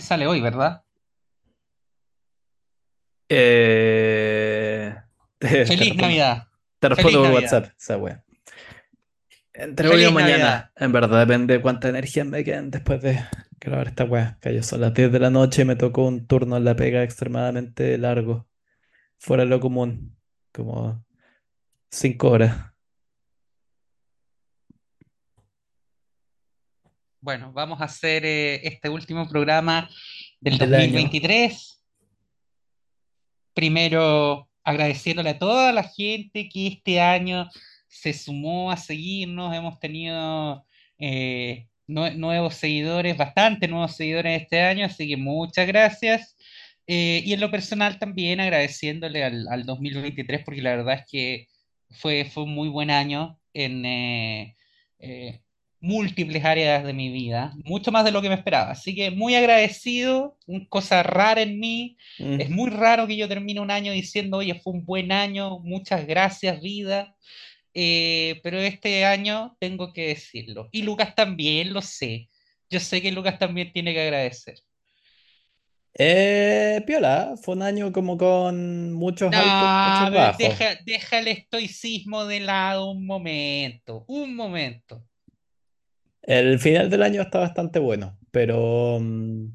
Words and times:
sale 0.00 0.26
hoy, 0.26 0.40
¿verdad? 0.40 0.82
Eh, 3.28 4.94
Feliz 5.40 5.68
respondo, 5.68 6.02
Navidad. 6.02 6.48
te 6.78 6.88
respondo 6.88 7.22
por. 7.22 7.32
WhatsApp, 7.32 7.66
esa 7.78 7.96
wea. 7.96 8.24
Entre 9.52 9.88
hoy 9.88 10.02
Navidad. 10.02 10.12
mañana, 10.12 10.72
en 10.76 10.92
verdad, 10.92 11.20
depende 11.26 11.54
de 11.54 11.62
cuánta 11.62 11.88
energía 11.88 12.24
me 12.24 12.44
queden 12.44 12.70
después 12.70 13.02
de 13.02 13.20
grabar 13.60 13.88
esta 13.88 14.04
wea. 14.04 14.38
Que 14.40 14.62
son 14.62 14.80
las 14.80 14.94
10 14.94 15.12
de 15.12 15.18
la 15.20 15.30
noche 15.30 15.62
y 15.62 15.64
me 15.64 15.76
tocó 15.76 16.06
un 16.06 16.26
turno 16.26 16.56
en 16.56 16.64
la 16.64 16.76
pega 16.76 17.02
extremadamente 17.02 17.96
largo, 17.98 18.48
fuera 19.18 19.44
de 19.44 19.50
lo 19.50 19.60
común, 19.60 20.16
como 20.52 21.04
5 21.90 22.30
horas 22.30 22.69
Bueno, 27.20 27.52
vamos 27.52 27.80
a 27.80 27.84
hacer 27.84 28.24
eh, 28.24 28.60
este 28.66 28.88
último 28.88 29.28
programa 29.28 29.88
del 30.40 30.56
del 30.58 30.74
año. 30.74 30.82
2023. 30.92 31.84
Primero, 33.54 34.48
agradeciéndole 34.64 35.30
a 35.30 35.38
toda 35.38 35.72
la 35.72 35.82
gente 35.84 36.48
que 36.48 36.66
este 36.68 37.00
año 37.00 37.48
se 37.88 38.12
sumó 38.14 38.70
a 38.70 38.76
seguirnos. 38.76 39.54
Hemos 39.54 39.78
tenido 39.78 40.64
eh, 40.98 41.66
nue- 41.86 42.14
nuevos 42.16 42.54
seguidores, 42.54 43.16
bastante 43.16 43.68
nuevos 43.68 43.96
seguidores 43.96 44.40
este 44.42 44.62
año, 44.62 44.86
así 44.86 45.08
que 45.08 45.16
muchas 45.16 45.66
gracias. 45.66 46.36
Eh, 46.86 47.22
y 47.24 47.34
en 47.34 47.40
lo 47.40 47.50
personal 47.50 47.98
también 47.98 48.40
agradeciéndole 48.40 49.22
al, 49.24 49.46
al 49.48 49.64
2023 49.64 50.42
porque 50.44 50.62
la 50.62 50.76
verdad 50.76 50.94
es 50.94 51.04
que 51.10 51.48
fue, 51.90 52.24
fue 52.24 52.44
un 52.44 52.54
muy 52.54 52.68
buen 52.68 52.90
año 52.90 53.38
en 53.52 53.84
eh, 53.84 54.56
múltiples 55.80 56.44
áreas 56.44 56.84
de 56.84 56.92
mi 56.92 57.10
vida, 57.10 57.54
mucho 57.64 57.90
más 57.92 58.04
de 58.04 58.10
lo 58.12 58.22
que 58.22 58.28
me 58.28 58.34
esperaba. 58.36 58.70
Así 58.72 58.94
que 58.94 59.10
muy 59.10 59.34
agradecido, 59.34 60.36
una 60.46 60.66
cosa 60.68 61.02
rara 61.02 61.42
en 61.42 61.58
mí 61.60 61.96
es 62.36 62.50
Mm. 62.50 62.50
muy 62.50 62.70
raro 62.70 63.06
que 63.06 63.16
yo 63.16 63.28
termine 63.28 63.60
un 63.60 63.70
año 63.70 63.92
diciendo, 63.92 64.38
oye, 64.38 64.54
fue 64.60 64.72
un 64.74 64.84
buen 64.84 65.12
año, 65.12 65.58
muchas 65.60 66.06
gracias, 66.06 66.60
vida, 66.60 67.14
eh, 67.74 68.40
pero 68.42 68.58
este 68.58 69.04
año 69.04 69.56
tengo 69.60 69.92
que 69.92 70.08
decirlo. 70.08 70.68
Y 70.72 70.82
Lucas 70.82 71.14
también 71.14 71.72
lo 71.72 71.82
sé. 71.82 72.30
Yo 72.70 72.80
sé 72.80 73.02
que 73.02 73.12
Lucas 73.12 73.38
también 73.38 73.72
tiene 73.72 73.92
que 73.94 74.02
agradecer. 74.02 74.56
Eh, 75.94 76.82
piola, 76.86 77.34
fue 77.42 77.54
un 77.54 77.62
año 77.62 77.92
como 77.92 78.16
con 78.18 78.92
muchos 78.92 79.32
No, 79.32 79.36
altos 79.36 79.70
muchos 79.84 80.12
bajos. 80.12 80.38
deja, 80.38 80.74
deja 80.84 81.18
el 81.20 81.28
estoicismo 81.28 82.24
de 82.26 82.40
lado 82.40 82.90
un 82.90 83.06
momento, 83.06 84.04
un 84.08 84.34
momento. 84.34 85.04
El 86.30 86.60
final 86.60 86.88
del 86.88 87.02
año 87.02 87.22
está 87.22 87.40
bastante 87.40 87.80
bueno, 87.80 88.16
pero, 88.30 89.00
mm, 89.00 89.48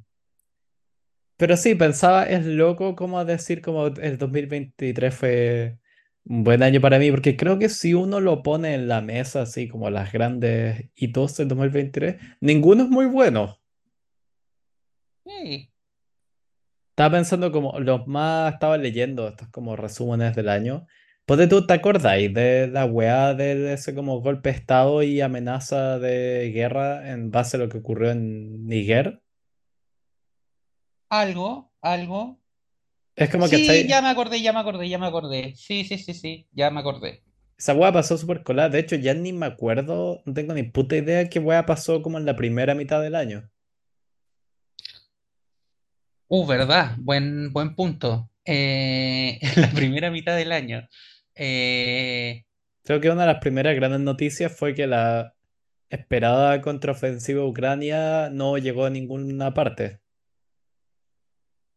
pero 1.38 1.56
sí, 1.56 1.74
pensaba, 1.74 2.26
es 2.26 2.46
loco 2.46 2.98
como 2.98 3.24
decir 3.24 3.62
como 3.62 3.88
el 3.88 4.18
2023 4.18 5.16
fue 5.16 5.80
un 6.26 6.44
buen 6.44 6.64
año 6.64 6.82
para 6.82 7.00
mí, 7.00 7.10
porque 7.12 7.38
creo 7.38 7.58
que 7.60 7.70
si 7.70 7.94
uno 7.94 8.20
lo 8.20 8.44
pone 8.44 8.74
en 8.74 8.90
la 8.90 9.00
mesa, 9.02 9.44
así 9.44 9.70
como 9.70 9.90
las 9.90 10.12
grandes 10.12 10.90
hitos 10.96 11.38
del 11.38 11.48
2023, 11.48 12.18
ninguno 12.42 12.84
es 12.84 12.90
muy 12.90 13.06
bueno. 13.06 13.58
Sí, 15.26 15.72
Estaba 16.90 17.12
pensando 17.12 17.52
como 17.54 17.80
los 17.80 18.06
más, 18.08 18.54
estaba 18.54 18.78
leyendo 18.78 19.30
estos 19.30 19.48
como 19.50 19.78
resúmenes 19.78 20.36
del 20.36 20.50
año. 20.50 20.88
Ponte 21.26 21.48
tú, 21.48 21.66
¿te 21.68 21.74
acordáis 21.74 22.34
de 22.34 22.68
la 22.68 22.86
weá 22.86 23.34
de 23.34 23.74
ese 23.74 23.94
como 23.96 24.22
golpe 24.22 24.50
de 24.52 24.56
estado 24.58 25.02
y 25.04 25.22
amenaza 25.22 25.98
de 26.00 26.52
guerra 26.54 27.12
en 27.12 27.32
base 27.32 27.58
a 27.58 27.60
lo 27.60 27.70
que 27.70 27.78
ocurrió 27.80 28.12
en 28.12 28.66
Níger? 28.68 29.22
algo, 31.10 31.72
algo. 31.82 32.40
Es 33.16 33.30
como 33.30 33.50
que 33.50 33.58
Sí, 33.58 33.60
¿cachai? 33.60 33.88
ya 33.88 34.02
me 34.02 34.10
acordé, 34.10 34.42
ya 34.42 34.54
me 34.54 34.60
acordé, 34.60 34.90
ya 34.90 34.98
me 35.00 35.08
acordé. 35.08 35.56
Sí, 35.56 35.84
sí, 35.86 35.98
sí, 35.98 36.14
sí, 36.14 36.48
ya 36.54 36.70
me 36.72 36.80
acordé. 36.82 37.24
esa 37.58 37.74
weá 37.74 37.92
pasó 37.92 38.18
súper 38.18 38.44
colada. 38.44 38.70
De 38.70 38.80
hecho, 38.80 38.96
ya 38.96 39.14
ni 39.14 39.34
me 39.34 39.46
acuerdo, 39.46 40.22
no 40.26 40.34
tengo 40.34 40.54
ni 40.54 40.64
puta 40.64 40.96
idea 40.98 41.30
qué 41.30 41.40
weá 41.40 41.66
pasó 41.66 42.02
como 42.02 42.18
en 42.18 42.26
la 42.26 42.36
primera 42.38 42.76
mitad 42.76 43.02
del 43.02 43.16
año. 43.16 43.50
Uh, 46.28 46.46
¿verdad? 46.48 46.96
Buen, 47.00 47.52
buen 47.54 47.76
punto. 47.76 48.30
Eh, 48.46 49.40
en 49.42 49.62
la 49.62 49.72
primera 49.72 50.12
mitad 50.12 50.36
del 50.36 50.52
año. 50.52 50.88
Eh, 51.36 52.46
Creo 52.84 53.02
que 53.02 53.10
una 53.10 53.22
de 53.24 53.34
las 53.34 53.42
primeras 53.42 53.76
grandes 53.76 54.00
noticias 54.00 54.52
fue 54.58 54.74
que 54.74 54.88
la 54.88 55.36
esperada 55.90 56.62
contraofensiva 56.62 57.46
Ucrania 57.46 58.30
no 58.32 58.58
llegó 58.58 58.86
a 58.86 58.90
ninguna 58.90 59.54
parte. 59.54 60.00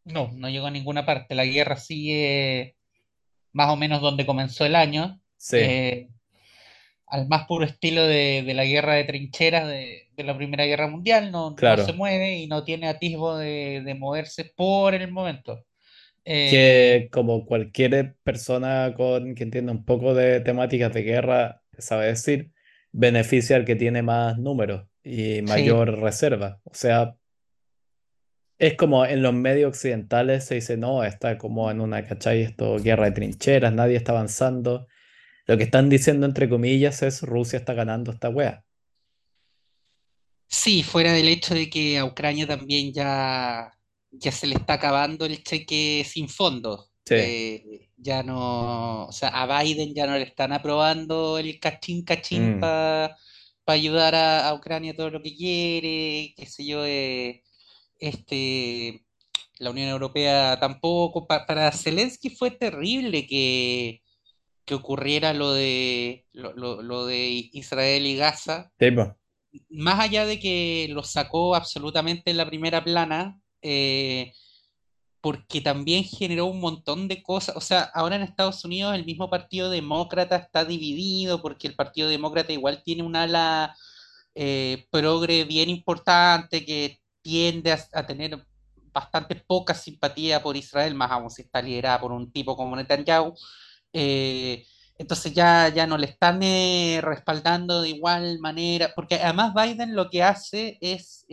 no, 0.04 0.30
no 0.34 0.48
llegó 0.48 0.66
a 0.66 0.70
ninguna 0.70 1.04
parte. 1.06 1.34
La 1.34 1.44
guerra 1.44 1.76
sigue 1.76 2.76
más 3.52 3.70
o 3.70 3.76
menos 3.76 4.02
donde 4.02 4.26
comenzó 4.26 4.66
el 4.66 4.76
año, 4.76 5.20
Sí, 5.36 5.56
eh, 5.56 6.10
al 7.06 7.28
más 7.28 7.46
puro 7.46 7.64
estilo 7.66 8.04
de, 8.04 8.42
de 8.46 8.54
la 8.54 8.64
guerra 8.64 8.94
de 8.94 9.04
trincheras 9.04 9.66
de, 9.68 10.08
de 10.16 10.24
la 10.24 10.36
Primera 10.36 10.66
Guerra 10.66 10.88
Mundial. 10.88 11.32
No, 11.32 11.60
no 11.62 11.78
se 11.78 11.94
claro. 11.94 11.94
mueve 11.94 12.38
y 12.38 12.46
no 12.48 12.64
tiene 12.64 12.88
atisbo 12.88 13.36
de, 13.38 13.82
de 13.84 13.94
moverse 13.94 14.46
por 14.56 14.94
el 14.94 15.10
momento. 15.12 15.64
Eh, 16.30 16.50
que 16.50 17.08
como 17.10 17.46
cualquier 17.46 18.14
persona 18.22 18.92
con 18.94 19.34
que 19.34 19.44
entienda 19.44 19.72
un 19.72 19.86
poco 19.86 20.12
de 20.12 20.40
temáticas 20.40 20.92
de 20.92 21.02
guerra 21.02 21.62
sabe 21.78 22.08
decir, 22.08 22.52
beneficia 22.92 23.56
al 23.56 23.64
que 23.64 23.76
tiene 23.76 24.02
más 24.02 24.38
números 24.38 24.86
y 25.02 25.36
sí, 25.36 25.42
mayor 25.42 25.98
reserva. 25.98 26.60
O 26.64 26.74
sea, 26.74 27.16
es 28.58 28.74
como 28.74 29.06
en 29.06 29.22
los 29.22 29.32
medios 29.32 29.70
occidentales 29.70 30.44
se 30.44 30.56
dice, 30.56 30.76
no, 30.76 31.02
está 31.02 31.38
como 31.38 31.70
en 31.70 31.80
una, 31.80 32.04
¿cachai? 32.04 32.42
Esto, 32.42 32.76
guerra 32.78 33.06
de 33.06 33.12
trincheras, 33.12 33.72
nadie 33.72 33.96
está 33.96 34.12
avanzando. 34.12 34.86
Lo 35.46 35.56
que 35.56 35.64
están 35.64 35.88
diciendo, 35.88 36.26
entre 36.26 36.50
comillas, 36.50 37.02
es 37.02 37.22
Rusia 37.22 37.58
está 37.58 37.72
ganando 37.72 38.12
esta 38.12 38.28
wea. 38.28 38.64
Sí, 40.46 40.82
fuera 40.82 41.14
del 41.14 41.28
hecho 41.28 41.54
de 41.54 41.70
que 41.70 41.96
a 41.96 42.04
Ucrania 42.04 42.46
también 42.46 42.92
ya, 42.92 43.77
ya 44.18 44.32
se 44.32 44.46
le 44.46 44.54
está 44.56 44.74
acabando 44.74 45.24
el 45.26 45.42
cheque 45.44 46.04
sin 46.08 46.28
fondos. 46.28 46.90
Sí. 47.04 47.14
Eh, 47.16 47.90
ya 47.96 48.22
no, 48.22 49.06
o 49.06 49.12
sea, 49.12 49.28
a 49.30 49.62
Biden 49.62 49.94
ya 49.94 50.06
no 50.06 50.14
le 50.16 50.22
están 50.24 50.52
aprobando 50.52 51.38
el 51.38 51.58
cachín 51.58 52.04
cachín 52.04 52.56
Mm. 52.56 52.60
para 52.60 53.16
ayudar 53.66 54.14
a, 54.14 54.48
a 54.48 54.54
Ucrania 54.54 54.94
todo 54.96 55.10
lo 55.10 55.22
que 55.22 55.34
quiere, 55.34 56.34
qué 56.36 56.46
sé 56.46 56.64
yo, 56.66 56.84
eh, 56.86 57.42
este, 57.98 59.04
la 59.58 59.70
Unión 59.70 59.88
Europea 59.88 60.58
tampoco. 60.60 61.26
Pa- 61.26 61.46
para 61.46 61.72
Zelensky 61.72 62.30
fue 62.30 62.50
terrible 62.52 63.26
que, 63.26 64.02
que 64.64 64.74
ocurriera 64.74 65.32
lo 65.34 65.52
de, 65.52 66.26
lo, 66.32 66.52
lo- 66.54 66.82
lo 66.82 67.06
de 67.06 67.48
Israel 67.52 68.06
y 68.06 68.16
Gaza 68.16 68.72
Sí, 68.78 68.86
más 69.70 69.98
allá 70.00 70.26
de 70.26 70.38
que 70.38 70.86
lo 70.90 71.02
sacó 71.02 71.54
absolutamente 71.54 72.30
en 72.30 72.36
la 72.36 72.46
primera 72.46 72.84
plana, 72.84 73.40
eh, 73.62 74.32
porque 75.20 75.60
también 75.60 76.04
generó 76.04 76.46
un 76.46 76.60
montón 76.60 77.08
de 77.08 77.22
cosas. 77.22 77.56
O 77.56 77.60
sea, 77.60 77.82
ahora 77.94 78.16
en 78.16 78.22
Estados 78.22 78.64
Unidos 78.64 78.94
el 78.94 79.04
mismo 79.04 79.30
Partido 79.30 79.70
Demócrata 79.70 80.36
está 80.36 80.64
dividido 80.64 81.42
porque 81.42 81.66
el 81.68 81.74
Partido 81.74 82.08
Demócrata 82.08 82.52
igual 82.52 82.82
tiene 82.84 83.02
un 83.02 83.16
ala 83.16 83.76
eh, 84.34 84.86
progre 84.90 85.44
bien 85.44 85.70
importante 85.70 86.64
que 86.64 87.00
tiende 87.22 87.72
a, 87.72 88.06
tener 88.06 88.46
bastante 88.92 89.34
poca 89.36 89.74
simpatía 89.74 90.42
por 90.42 90.56
Israel, 90.56 90.94
más 90.94 91.10
aún 91.10 91.30
si 91.30 91.42
está 91.42 91.60
liderada 91.62 92.00
por 92.00 92.12
un 92.12 92.32
tipo 92.32 92.56
como 92.56 92.76
Netanyahu. 92.76 93.34
Eh, 93.92 94.64
entonces 94.98 95.32
ya, 95.32 95.68
ya 95.68 95.86
no 95.86 95.98
le 95.98 96.06
están 96.06 96.40
respaldando 97.02 97.82
de 97.82 97.90
igual 97.90 98.38
manera, 98.40 98.92
porque 98.94 99.16
además 99.16 99.54
Biden 99.54 99.94
lo 99.94 100.10
que 100.10 100.22
hace 100.22 100.78
es 100.80 101.24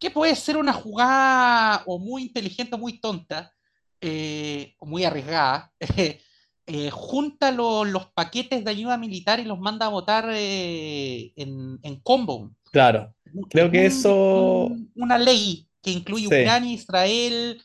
que 0.00 0.10
puede 0.10 0.34
ser 0.34 0.56
una 0.56 0.72
jugada 0.72 1.82
o 1.86 1.98
muy 2.00 2.22
inteligente 2.22 2.74
o 2.74 2.78
muy 2.78 2.98
tonta, 3.00 3.52
eh, 4.00 4.74
o 4.78 4.86
muy 4.86 5.04
arriesgada, 5.04 5.72
eh, 6.66 6.90
junta 6.90 7.50
lo- 7.52 7.84
los 7.84 8.06
paquetes 8.06 8.64
de 8.64 8.70
ayuda 8.70 8.96
militar 8.96 9.38
y 9.40 9.44
los 9.44 9.58
manda 9.60 9.86
a 9.86 9.90
votar 9.90 10.28
eh, 10.32 11.32
en, 11.36 11.78
en 11.82 12.00
combo. 12.00 12.50
Claro. 12.72 13.14
Creo 13.50 13.70
que 13.70 13.78
un- 13.80 13.84
eso, 13.86 14.64
un- 14.66 14.90
una 14.96 15.18
ley 15.18 15.68
que 15.82 15.90
incluye 15.92 16.22
sí. 16.28 16.34
Ucrania, 16.34 16.72
Israel, 16.72 17.62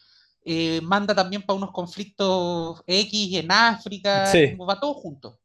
manda 0.84 1.16
también 1.16 1.42
para 1.42 1.58
unos 1.58 1.72
conflictos 1.72 2.84
X 2.86 3.34
en 3.36 3.52
África, 3.52 4.28
Sí. 4.28 4.56
va 4.58 4.80
todo 4.80 4.94
junto. 4.94 5.40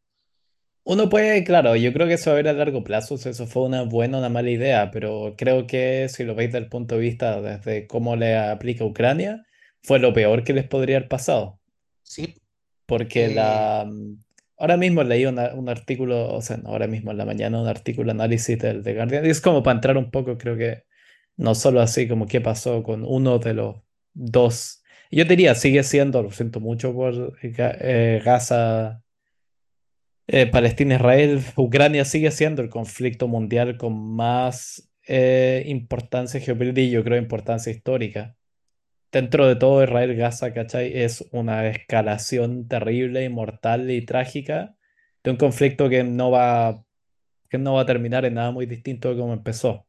Uno 0.85 1.09
puede, 1.09 1.43
claro, 1.45 1.75
yo 1.77 1.93
creo 1.93 2.07
que 2.09 2.15
eso 2.15 2.31
va 2.33 2.37
a 2.37 2.41
ir 2.41 2.49
a 2.49 2.53
largo 2.53 2.83
plazo, 2.85 3.17
si 3.19 3.29
eso 3.31 3.47
fue 3.47 3.63
una 3.65 3.83
buena 3.83 4.17
o 4.17 4.21
una 4.21 4.29
mala 4.29 4.51
idea, 4.51 4.91
pero 4.91 5.35
creo 5.37 5.67
que 5.67 6.09
si 6.09 6.25
lo 6.25 6.35
veis 6.35 6.49
desde 6.53 6.65
el 6.65 6.69
punto 6.71 6.97
de 6.97 7.01
vista 7.03 7.41
desde 7.41 7.87
cómo 7.87 8.17
le 8.17 8.37
aplica 8.37 8.85
Ucrania, 8.85 9.47
fue 9.83 9.99
lo 10.01 10.13
peor 10.13 10.43
que 10.45 10.53
les 10.55 10.67
podría 10.67 10.97
haber 10.99 11.09
pasado, 11.09 11.61
Sí, 12.03 12.35
porque 12.87 13.29
eh, 13.29 13.31
la... 13.31 13.85
mm, 13.89 14.23
Ahora 14.59 14.77
mismo 14.77 15.03
leí 15.03 15.25
una- 15.25 15.55
un 15.55 15.71
artículo, 15.71 16.35
o 16.35 16.43
sea, 16.43 16.59
no, 16.59 16.69
ahora 16.71 16.87
mismo 16.87 17.11
en 17.13 17.17
la 17.19 17.25
mañana, 17.25 17.61
un 17.63 17.67
artículo 17.69 18.11
análisis 18.11 18.59
del 18.59 18.83
The 18.83 18.95
Guardian, 18.95 19.25
y 19.27 19.31
es 19.31 19.41
como 19.41 19.63
para 19.63 19.77
entrar 19.77 19.97
un 19.97 20.11
poco, 20.11 20.37
creo 20.39 20.57
que 20.57 20.85
No 21.39 21.57
solo 21.57 21.83
así 21.83 22.09
como 22.09 22.29
qué 22.29 22.41
pasó 22.43 22.85
con 22.85 23.05
uno 23.05 23.41
de 23.41 23.55
los 23.57 23.79
dos. 24.15 24.85
Yo 25.11 25.25
diría, 25.27 25.57
sigue 25.57 25.83
siendo, 25.85 26.23
lo 26.23 26.31
siento 26.33 26.61
mucho 26.61 26.95
por 26.95 27.15
Ga- 27.43 27.77
eh, 27.81 28.23
Gaza, 28.25 29.03
eh, 30.33 30.47
Palestina, 30.47 30.95
Israel, 30.95 31.43
Ucrania 31.57 32.05
sigue 32.05 32.31
siendo 32.31 32.63
el 32.63 32.71
conflicto 32.71 33.27
mundial 33.27 33.77
con 33.77 34.15
más 34.15 34.89
eh, 35.09 35.65
importancia 35.67 36.41
geopolítica 36.41 36.83
y 36.83 36.91
yo 36.91 37.03
creo 37.03 37.19
importancia 37.19 37.73
histórica. 37.73 38.37
Dentro 39.11 39.49
de 39.49 39.57
todo, 39.57 39.83
Israel-Gaza, 39.83 40.55
¿cachai? 40.55 40.97
Es 40.97 41.25
una 41.33 41.67
escalación 41.67 42.69
terrible, 42.69 43.29
mortal 43.29 43.91
y 43.91 44.07
trágica 44.07 44.77
de 45.25 45.33
un 45.33 45.37
conflicto 45.37 45.89
que 45.89 46.05
no 46.05 46.31
va, 46.31 46.85
que 47.49 47.59
no 47.59 47.75
va 47.75 47.83
a 47.83 47.87
terminar 47.87 48.25
en 48.25 48.35
nada 48.35 48.53
muy 48.53 48.67
distinto 48.67 49.11
de 49.11 49.17
cómo 49.17 49.33
empezó. 49.33 49.89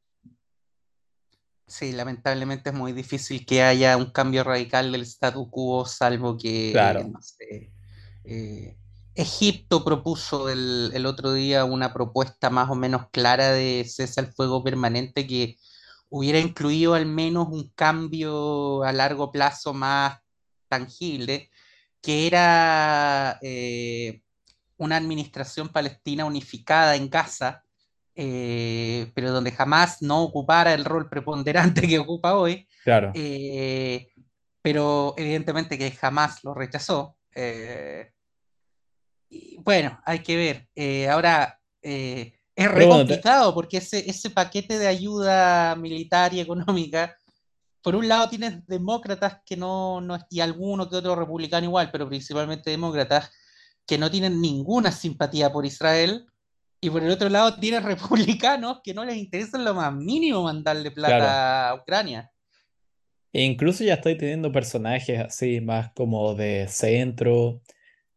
Sí, 1.67 1.91
lamentablemente 1.91 2.71
es 2.71 2.75
muy 2.75 2.93
difícil 2.93 3.45
que 3.45 3.61
haya 3.61 3.95
un 3.95 4.09
cambio 4.09 4.43
radical 4.43 4.91
del 4.91 5.03
statu 5.03 5.51
quo, 5.51 5.85
salvo 5.85 6.35
que, 6.35 6.71
Claro, 6.71 7.07
no 7.07 7.21
sé, 7.21 7.71
eh, 8.23 8.75
Egipto 9.15 9.83
propuso 9.83 10.49
el, 10.49 10.91
el 10.93 11.05
otro 11.05 11.33
día 11.33 11.65
una 11.65 11.93
propuesta 11.93 12.49
más 12.49 12.69
o 12.69 12.75
menos 12.75 13.09
clara 13.11 13.51
de 13.51 13.85
cese 13.87 14.19
al 14.19 14.31
fuego 14.31 14.63
permanente 14.63 15.27
que 15.27 15.57
hubiera 16.09 16.39
incluido 16.39 16.93
al 16.93 17.05
menos 17.05 17.47
un 17.49 17.69
cambio 17.69 18.83
a 18.83 18.91
largo 18.91 19.31
plazo 19.31 19.73
más 19.73 20.19
tangible, 20.67 21.49
que 22.01 22.27
era 22.27 23.39
eh, 23.41 24.21
una 24.77 24.97
administración 24.97 25.69
palestina 25.69 26.25
unificada 26.25 26.95
en 26.95 27.09
Gaza, 27.09 27.63
eh, 28.15 29.11
pero 29.15 29.31
donde 29.31 29.51
jamás 29.51 30.01
no 30.01 30.21
ocupara 30.21 30.73
el 30.73 30.85
rol 30.85 31.09
preponderante 31.09 31.81
que 31.87 31.99
ocupa 31.99 32.35
hoy, 32.35 32.67
claro. 32.83 33.11
eh, 33.15 34.11
pero 34.61 35.13
evidentemente 35.17 35.77
que 35.77 35.91
jamás 35.91 36.43
lo 36.43 36.53
rechazó. 36.53 37.17
eh, 37.35 38.11
bueno, 39.63 39.99
hay 40.05 40.19
que 40.19 40.35
ver. 40.35 40.67
Eh, 40.75 41.07
ahora 41.07 41.59
eh, 41.81 42.33
es 42.55 42.71
re 42.71 42.87
complicado 42.87 43.53
porque 43.53 43.77
ese, 43.77 44.09
ese 44.09 44.29
paquete 44.29 44.77
de 44.77 44.87
ayuda 44.87 45.75
militar 45.75 46.33
y 46.33 46.39
económica, 46.39 47.15
por 47.81 47.95
un 47.95 48.07
lado 48.07 48.29
tienes 48.29 48.65
demócratas 48.67 49.37
que 49.45 49.57
no, 49.57 50.01
no, 50.01 50.17
y 50.29 50.39
alguno 50.39 50.89
que 50.89 50.97
otro 50.97 51.15
republicano 51.15 51.65
igual, 51.65 51.89
pero 51.91 52.07
principalmente 52.07 52.69
demócratas 52.69 53.31
que 53.87 53.97
no 53.97 54.11
tienen 54.11 54.39
ninguna 54.39 54.91
simpatía 54.91 55.51
por 55.51 55.65
Israel, 55.65 56.27
y 56.83 56.89
por 56.89 57.03
el 57.03 57.11
otro 57.11 57.29
lado 57.29 57.55
tienes 57.55 57.83
republicanos 57.83 58.81
que 58.83 58.93
no 58.93 59.05
les 59.05 59.15
interesa 59.15 59.57
lo 59.59 59.73
más 59.73 59.93
mínimo 59.93 60.43
mandarle 60.43 60.91
claro. 60.91 61.15
plata 61.15 61.69
a 61.69 61.75
Ucrania. 61.75 62.31
E 63.31 63.43
incluso 63.43 63.83
ya 63.83 63.93
estoy 63.93 64.17
teniendo 64.17 64.51
personajes 64.51 65.19
así, 65.19 65.61
más 65.61 65.93
como 65.93 66.35
de 66.35 66.67
centro, 66.67 67.61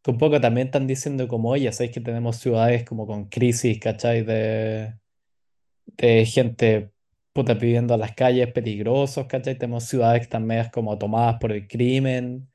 que 0.05 0.11
un 0.11 0.19
poco 0.19 0.41
también 0.41 0.67
están 0.69 0.87
diciendo 0.87 1.27
como, 1.29 1.51
oye, 1.51 1.71
sabéis 1.73 1.93
que 1.95 2.01
tenemos 2.01 2.37
ciudades 2.37 2.85
como 2.85 3.07
con 3.07 3.25
crisis, 3.29 3.79
¿cachai? 3.81 4.23
De, 4.23 4.95
de 5.85 6.25
gente 6.25 6.91
puta 7.33 7.53
viviendo 7.55 7.93
a 7.93 7.97
las 7.97 8.13
calles 8.15 8.51
peligrosos, 8.51 9.27
¿cachai? 9.27 9.57
Tenemos 9.57 9.85
ciudades 9.85 10.19
que 10.21 10.23
están 10.25 10.45
medias 10.45 10.71
como 10.71 10.97
tomadas 10.97 11.37
por 11.39 11.51
el 11.51 11.67
crimen, 11.67 12.49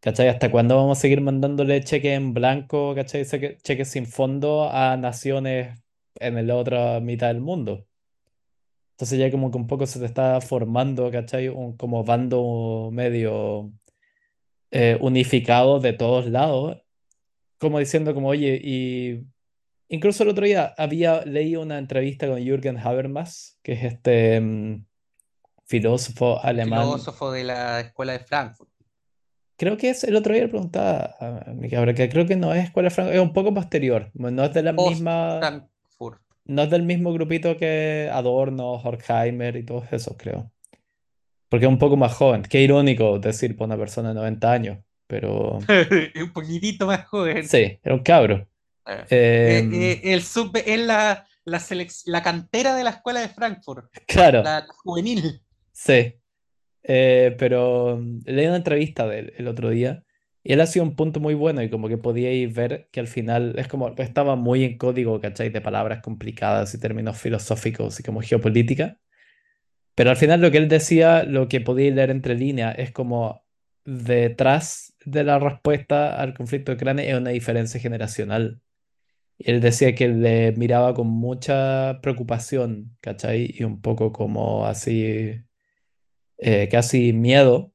¿cachai? 0.00 0.28
¿Hasta 0.28 0.50
cuándo 0.50 0.76
vamos 0.76 0.98
a 0.98 1.02
seguir 1.02 1.20
mandándole 1.22 1.82
cheques 1.84 2.12
en 2.16 2.34
blanco, 2.34 2.94
¿cachai? 2.94 3.24
Cheque- 3.24 3.58
Cheques 3.62 3.88
sin 3.90 4.06
fondo 4.06 4.70
a 4.70 4.96
naciones 4.98 5.80
en 6.16 6.46
la 6.46 6.56
otra 6.56 7.00
mitad 7.00 7.28
del 7.28 7.40
mundo? 7.42 7.86
Entonces 8.92 9.18
ya 9.18 9.30
como 9.30 9.50
que 9.50 9.56
un 9.58 9.66
poco 9.66 9.86
se 9.86 9.98
te 9.98 10.06
está 10.06 10.40
formando, 10.40 11.10
¿cachai? 11.10 11.48
Un 11.48 11.76
como 11.76 12.04
bando 12.04 12.90
medio 12.92 13.72
eh, 14.76 14.98
unificado 15.00 15.78
de 15.78 15.92
todos 15.92 16.26
lados, 16.26 16.82
como 17.58 17.78
diciendo 17.78 18.12
como, 18.12 18.30
oye, 18.30 18.60
y 18.60 19.24
incluso 19.86 20.24
el 20.24 20.30
otro 20.30 20.44
día 20.44 20.74
había 20.76 21.24
leído 21.24 21.62
una 21.62 21.78
entrevista 21.78 22.26
con 22.26 22.42
Jürgen 22.42 22.76
Habermas, 22.78 23.56
que 23.62 23.74
es 23.74 23.84
este 23.84 24.40
mm, 24.40 24.84
filósofo 25.64 26.44
alemán, 26.44 26.86
Filósofo 26.86 27.30
de 27.30 27.44
la 27.44 27.82
escuela 27.82 28.14
de 28.14 28.18
Frankfurt. 28.18 28.68
creo 29.56 29.76
que 29.76 29.90
es, 29.90 30.02
el 30.02 30.16
otro 30.16 30.34
día 30.34 30.42
le 30.42 30.48
preguntaba 30.48 31.14
a 31.20 31.52
mi 31.52 31.70
cabra, 31.70 31.94
que 31.94 32.08
creo 32.08 32.26
que 32.26 32.34
no 32.34 32.52
es 32.52 32.64
Escuela 32.64 32.90
Franco, 32.90 33.12
es 33.12 33.20
un 33.20 33.32
poco 33.32 33.54
posterior, 33.54 34.10
no 34.14 34.42
es 34.42 34.52
de 34.54 34.62
la 34.64 34.72
misma, 34.72 35.38
Post-Frankfurt. 35.40 36.20
no 36.46 36.62
es 36.62 36.70
del 36.70 36.82
mismo 36.82 37.12
grupito 37.12 37.56
que 37.56 38.10
Adorno, 38.12 38.72
Horkheimer 38.72 39.54
y 39.54 39.64
todos 39.64 39.84
esos, 39.92 40.16
creo. 40.16 40.50
Porque 41.54 41.66
es 41.66 41.70
un 41.70 41.78
poco 41.78 41.96
más 41.96 42.12
joven. 42.12 42.42
Qué 42.42 42.62
irónico 42.62 43.20
decir 43.20 43.56
por 43.56 43.68
una 43.68 43.76
persona 43.76 44.08
de 44.08 44.16
90 44.16 44.52
años, 44.52 44.78
pero 45.06 45.58
un 46.20 46.32
poquitito 46.32 46.84
más 46.84 47.06
joven. 47.06 47.46
sí, 47.46 47.78
era 47.80 47.94
un 47.94 48.02
cabro. 48.02 48.48
Eh, 49.08 49.60
Em, 49.60 49.72
eh, 49.72 50.00
el 50.02 50.20
sub 50.24 50.50
es 50.56 50.80
la, 50.80 51.24
la, 51.44 51.62
la 52.06 52.22
cantera 52.24 52.74
de 52.74 52.82
la 52.82 52.90
escuela 52.90 53.20
de 53.20 53.28
Frankfurt, 53.28 53.86
claro, 54.08 54.42
la, 54.42 54.66
juvenil. 54.82 55.42
sí. 55.70 56.16
Eh, 56.82 57.36
pero 57.38 57.98
mm, 58.02 58.22
leí 58.24 58.46
una 58.48 58.56
entrevista 58.56 59.06
de 59.06 59.20
él 59.20 59.32
el 59.36 59.46
otro 59.46 59.70
día 59.70 60.02
y 60.42 60.54
él 60.54 60.60
hacía 60.60 60.82
un 60.82 60.96
punto 60.96 61.20
muy 61.20 61.34
bueno 61.34 61.62
y 61.62 61.70
como 61.70 61.86
que 61.86 61.98
podíais 61.98 62.52
ver 62.52 62.88
que 62.90 62.98
al 62.98 63.06
final 63.06 63.54
es 63.58 63.68
como 63.68 63.94
estaba 63.96 64.34
muy 64.34 64.64
en 64.64 64.76
código, 64.76 65.20
¿cachai? 65.20 65.50
De 65.50 65.60
palabras 65.60 66.02
complicadas 66.02 66.74
y 66.74 66.80
términos 66.80 67.16
filosóficos 67.16 68.00
y 68.00 68.02
como 68.02 68.22
geopolítica. 68.22 68.98
Pero 69.94 70.10
al 70.10 70.16
final 70.16 70.40
lo 70.40 70.50
que 70.50 70.58
él 70.58 70.68
decía, 70.68 71.24
lo 71.24 71.48
que 71.48 71.60
podíais 71.60 71.94
leer 71.94 72.10
entre 72.10 72.34
líneas, 72.34 72.74
es 72.78 72.90
como 72.92 73.44
detrás 73.84 74.94
de 75.04 75.24
la 75.24 75.38
respuesta 75.38 76.20
al 76.20 76.34
conflicto 76.34 76.72
de 76.72 76.76
Ucrania 76.76 77.04
es 77.04 77.16
una 77.16 77.30
diferencia 77.30 77.80
generacional. 77.80 78.60
Él 79.38 79.60
decía 79.60 79.94
que 79.94 80.08
le 80.08 80.52
miraba 80.52 80.94
con 80.94 81.08
mucha 81.08 82.00
preocupación, 82.02 82.96
¿cachai? 83.00 83.54
Y 83.58 83.64
un 83.64 83.80
poco 83.82 84.12
como 84.12 84.66
así, 84.66 85.42
eh, 86.38 86.68
casi 86.70 87.12
miedo, 87.12 87.72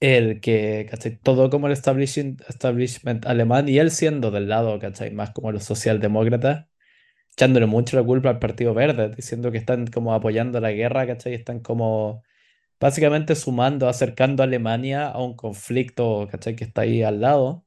el 0.00 0.40
que, 0.40 0.86
¿cachai? 0.90 1.18
Todo 1.18 1.50
como 1.50 1.66
el 1.66 1.72
establishment, 1.72 2.42
establishment 2.48 3.26
alemán 3.26 3.68
y 3.68 3.78
él 3.78 3.90
siendo 3.90 4.30
del 4.30 4.48
lado, 4.48 4.78
¿cachai? 4.78 5.10
Más 5.12 5.30
como 5.32 5.52
los 5.52 5.64
socialdemócratas, 5.64 6.66
echándole 7.36 7.66
mucho 7.66 7.96
la 7.96 8.04
culpa 8.04 8.30
al 8.30 8.38
Partido 8.38 8.74
Verde, 8.74 9.10
diciendo 9.14 9.52
que 9.52 9.58
están 9.58 9.86
como 9.88 10.14
apoyando 10.14 10.60
la 10.60 10.72
guerra, 10.72 11.06
¿cachai? 11.06 11.34
Están 11.34 11.60
como 11.60 12.22
básicamente 12.80 13.34
sumando, 13.36 13.88
acercando 13.88 14.42
a 14.42 14.46
Alemania 14.46 15.08
a 15.08 15.22
un 15.22 15.34
conflicto, 15.36 16.28
¿cachai? 16.30 16.56
Que 16.56 16.64
está 16.64 16.82
ahí 16.82 17.02
al 17.02 17.20
lado. 17.20 17.66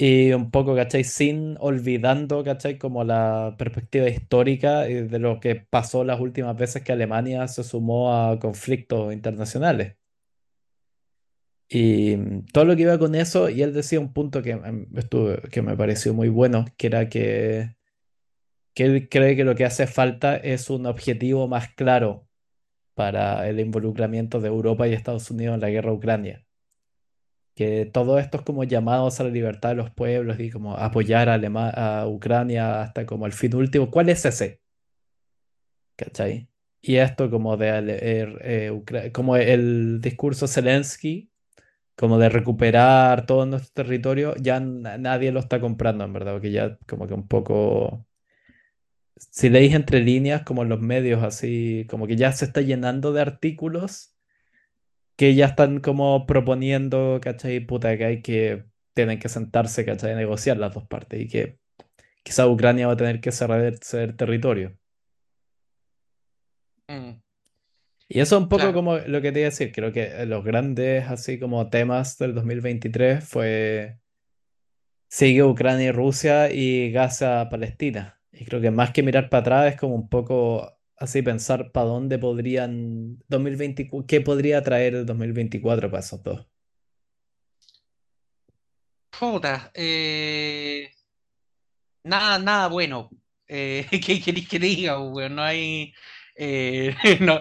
Y 0.00 0.32
un 0.32 0.50
poco, 0.52 0.76
¿cachai? 0.76 1.02
Sin 1.04 1.56
olvidando, 1.60 2.44
¿cachai? 2.44 2.78
Como 2.78 3.02
la 3.04 3.56
perspectiva 3.58 4.08
histórica 4.08 4.86
eh, 4.86 5.02
de 5.04 5.18
lo 5.18 5.40
que 5.40 5.56
pasó 5.56 6.04
las 6.04 6.20
últimas 6.20 6.56
veces 6.56 6.82
que 6.84 6.92
Alemania 6.92 7.48
se 7.48 7.64
sumó 7.64 8.14
a 8.14 8.38
conflictos 8.38 9.12
internacionales. 9.12 9.96
Y 11.70 12.16
todo 12.52 12.64
lo 12.64 12.76
que 12.76 12.82
iba 12.82 12.98
con 12.98 13.14
eso, 13.14 13.48
y 13.50 13.62
él 13.62 13.74
decía 13.74 14.00
un 14.00 14.12
punto 14.12 14.42
que, 14.42 14.56
mm, 14.56 14.96
estuvo, 14.96 15.36
que 15.50 15.60
me 15.62 15.76
pareció 15.76 16.14
muy 16.14 16.28
bueno, 16.28 16.64
que 16.78 16.86
era 16.86 17.08
que, 17.08 17.77
que 18.78 18.84
él 18.86 19.08
cree 19.10 19.36
que 19.36 19.44
lo 19.44 19.56
que 19.56 19.66
hace 19.66 19.86
falta 19.88 20.36
es 20.38 20.70
un 20.70 20.86
objetivo 20.86 21.48
más 21.48 21.68
claro 21.74 22.28
para 22.94 23.48
el 23.48 23.60
involucramiento 23.60 24.40
de 24.40 24.48
Europa 24.48 24.88
y 24.88 24.94
Estados 24.94 25.30
Unidos 25.32 25.54
en 25.56 25.60
la 25.62 25.70
guerra 25.70 25.92
Ucrania. 25.94 26.46
que 27.54 27.84
todos 27.86 28.20
estos 28.20 28.42
como 28.42 28.64
llamados 28.64 29.20
a 29.20 29.24
la 29.24 29.30
libertad 29.30 29.70
de 29.70 29.74
los 29.76 29.90
pueblos 29.90 30.38
y 30.40 30.50
como 30.50 30.76
apoyar 30.76 31.28
a, 31.28 32.06
Ucrania 32.08 32.80
hasta 32.82 33.04
como 33.06 33.26
el 33.26 33.32
fin 33.32 33.54
último, 33.56 33.90
¿cuál 33.90 34.08
es 34.10 34.24
ese? 34.24 34.60
¿Cachai? 35.96 36.48
Y 36.80 36.96
esto 36.96 37.30
como 37.30 37.56
de 37.56 37.68
er- 37.70 38.38
eh, 38.42 39.10
como 39.12 39.36
el 39.36 40.00
discurso 40.00 40.46
Zelensky, 40.46 41.30
como 41.96 42.18
de 42.18 42.28
recuperar 42.30 43.26
todo 43.26 43.46
nuestro 43.46 43.72
territorio, 43.84 44.34
ya 44.36 44.60
na- 44.60 44.98
nadie 44.98 45.32
lo 45.32 45.40
está 45.40 45.60
comprando 45.60 46.04
en 46.04 46.12
verdad, 46.14 46.34
porque 46.34 46.52
ya 46.52 46.78
como 46.88 47.06
que 47.08 47.14
un 47.14 47.28
poco, 47.28 48.06
si 49.18 49.48
leéis 49.50 49.74
entre 49.74 50.00
líneas, 50.00 50.42
como 50.44 50.62
en 50.62 50.68
los 50.70 50.80
medios 50.80 51.22
así, 51.22 51.86
como 51.90 52.06
que 52.06 52.16
ya 52.16 52.32
se 52.32 52.44
está 52.46 52.60
llenando 52.62 53.12
de 53.12 53.22
artículos 53.22 54.14
que 55.16 55.34
ya 55.34 55.46
están 55.46 55.80
como 55.80 56.26
proponiendo, 56.26 57.18
¿cachai? 57.22 57.60
Puta, 57.60 57.96
que 57.98 58.04
hay 58.04 58.22
que, 58.22 58.66
tienen 58.94 59.18
que 59.18 59.28
sentarse, 59.28 59.84
¿cachai? 59.84 60.12
A 60.12 60.16
negociar 60.16 60.58
las 60.58 60.74
dos 60.74 60.86
partes 60.86 61.20
y 61.20 61.28
que 61.28 61.58
quizá 62.24 62.48
Ucrania 62.48 62.88
va 62.88 62.94
a 62.94 62.96
tener 62.96 63.20
que 63.20 63.32
ceder, 63.32 63.78
ceder 63.82 64.16
territorio. 64.16 64.78
Mm, 66.90 67.20
Y 68.08 68.20
eso 68.20 68.36
es 68.36 68.42
un 68.42 68.48
poco 68.48 68.72
claro. 68.72 68.74
como 68.74 68.96
lo 68.98 69.20
que 69.20 69.32
te 69.32 69.40
iba 69.40 69.48
a 69.48 69.50
decir, 69.50 69.72
creo 69.72 69.92
que 69.92 70.24
los 70.26 70.44
grandes 70.44 71.06
así 71.08 71.38
como 71.38 71.68
temas 71.70 72.16
del 72.18 72.34
2023 72.34 73.24
fue 73.28 73.98
sigue 75.10 75.42
Ucrania 75.44 75.88
y 75.88 75.92
Rusia 75.92 76.50
y 76.52 76.90
Gaza-Palestina. 76.92 78.17
Y 78.38 78.44
creo 78.44 78.60
que 78.60 78.70
más 78.70 78.92
que 78.92 79.02
mirar 79.02 79.28
para 79.30 79.40
atrás 79.42 79.74
es 79.74 79.80
como 79.80 79.94
un 79.94 80.08
poco 80.08 80.72
así 80.96 81.22
pensar 81.22 81.72
para 81.72 81.86
dónde 81.88 82.18
podrían 82.18 83.18
2024, 83.28 84.06
qué 84.06 84.20
podría 84.20 84.62
traer 84.62 84.94
el 84.94 85.06
2024 85.06 85.90
para 85.90 86.00
esos 86.00 86.22
dos. 86.22 86.46
Puta, 89.10 89.70
eh, 89.74 90.90
nada, 92.04 92.38
nada 92.38 92.68
bueno. 92.68 93.10
Eh, 93.46 93.86
¿qué 94.04 94.20
queréis 94.20 94.48
que 94.48 94.58
diga, 94.58 94.98
weón? 95.00 95.36
No 95.36 95.42
hay. 95.42 95.92
eh, 96.36 96.94
no, 97.20 97.40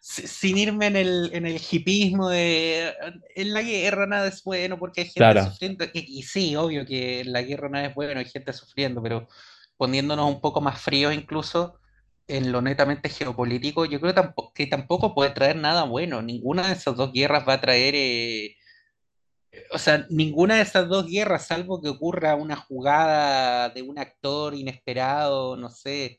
si- 0.00 0.26
sin 0.26 0.58
irme 0.58 0.86
en 0.86 0.96
el, 0.96 1.30
en 1.32 1.46
el 1.46 1.60
hipismo 1.70 2.28
de 2.30 2.92
en 3.34 3.52
la 3.54 3.62
guerra 3.62 4.06
nada 4.06 4.28
es 4.28 4.42
bueno 4.44 4.78
porque 4.78 5.02
hay 5.02 5.08
gente 5.08 5.20
Claro, 5.22 5.38
sufriendo. 5.38 5.84
Y, 5.92 6.18
y 6.20 6.22
sí, 6.22 6.56
obvio 6.56 6.84
que 6.86 7.20
en 7.20 7.32
la 7.32 7.42
guerra 7.42 7.68
nada 7.68 7.86
es 7.86 7.94
bueno, 7.94 8.20
hay 8.20 8.26
gente 8.26 8.52
sufriendo, 8.52 9.02
pero 9.02 9.28
poniéndonos 9.76 10.28
un 10.28 10.40
poco 10.40 10.60
más 10.60 10.80
fríos 10.80 11.14
incluso 11.14 11.78
en 12.28 12.52
lo 12.52 12.62
netamente 12.62 13.08
geopolítico, 13.08 13.84
yo 13.84 14.00
creo 14.00 14.14
tampoco, 14.14 14.52
que 14.52 14.66
tampoco 14.66 15.14
puede 15.14 15.30
traer 15.30 15.56
nada 15.56 15.84
bueno. 15.84 16.22
Ninguna 16.22 16.66
de 16.68 16.74
esas 16.74 16.96
dos 16.96 17.12
guerras 17.12 17.46
va 17.48 17.54
a 17.54 17.60
traer. 17.60 17.94
eh, 17.96 18.56
o 19.72 19.78
sea, 19.78 20.06
ninguna 20.10 20.56
de 20.56 20.62
esas 20.62 20.88
dos 20.88 21.06
guerras, 21.06 21.46
salvo 21.46 21.80
que 21.80 21.88
ocurra 21.88 22.34
una 22.34 22.56
jugada 22.56 23.70
de 23.70 23.82
un 23.82 23.98
actor 23.98 24.54
inesperado, 24.54 25.56
no 25.56 25.70
sé, 25.70 26.18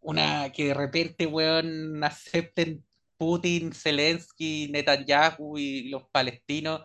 una 0.00 0.50
que 0.52 0.66
de 0.68 0.74
repente, 0.74 1.26
weón, 1.26 2.02
acepten 2.04 2.84
Putin, 3.16 3.72
Zelensky, 3.72 4.68
Netanyahu 4.70 5.58
y 5.58 5.88
los 5.88 6.04
palestinos 6.10 6.82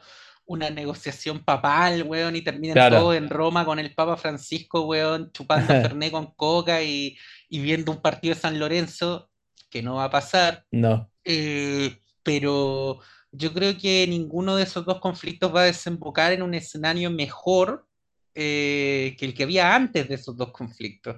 una 0.49 0.71
negociación 0.71 1.43
papal, 1.45 2.03
weón, 2.03 2.35
y 2.35 2.41
terminen 2.41 2.73
todos 2.73 2.89
claro. 2.89 3.13
en 3.13 3.29
Roma 3.29 3.63
con 3.65 3.77
el 3.77 3.93
Papa 3.93 4.17
Francisco, 4.17 4.81
weón, 4.81 5.31
chupando 5.31 5.67
Fernet 5.67 6.11
con 6.11 6.33
coca 6.33 6.81
y, 6.81 7.15
y 7.49 7.59
viendo 7.59 7.91
un 7.91 8.01
partido 8.01 8.33
de 8.33 8.41
San 8.41 8.57
Lorenzo, 8.57 9.29
que 9.69 9.83
no 9.83 9.95
va 9.95 10.05
a 10.05 10.09
pasar. 10.09 10.65
No, 10.71 11.11
Eh, 11.23 11.99
pero 12.23 12.99
yo 13.31 13.53
creo 13.53 13.77
que 13.77 14.07
ninguno 14.07 14.55
de 14.55 14.63
esos 14.63 14.83
dos 14.85 14.99
conflictos 14.99 15.53
va 15.55 15.61
a 15.61 15.65
desembocar 15.65 16.33
en 16.33 16.41
un 16.41 16.55
escenario 16.55 17.11
mejor 17.11 17.85
eh, 18.33 19.15
que 19.19 19.25
el 19.25 19.35
que 19.35 19.43
había 19.43 19.75
antes 19.75 20.07
de 20.09 20.15
esos 20.15 20.35
dos 20.35 20.51
conflictos, 20.51 21.17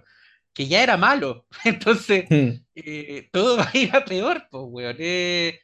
que 0.54 0.68
ya 0.68 0.84
era 0.84 0.98
malo. 0.98 1.46
Entonces, 1.64 2.26
Hmm, 2.30 2.50
eh, 2.76 3.30
todo 3.32 3.56
va 3.56 3.72
a 3.74 3.78
ir 3.78 3.96
a 3.96 4.04
peor, 4.04 4.46
pues, 4.52 4.64
weón. 4.68 4.96
Eh, 5.00 5.58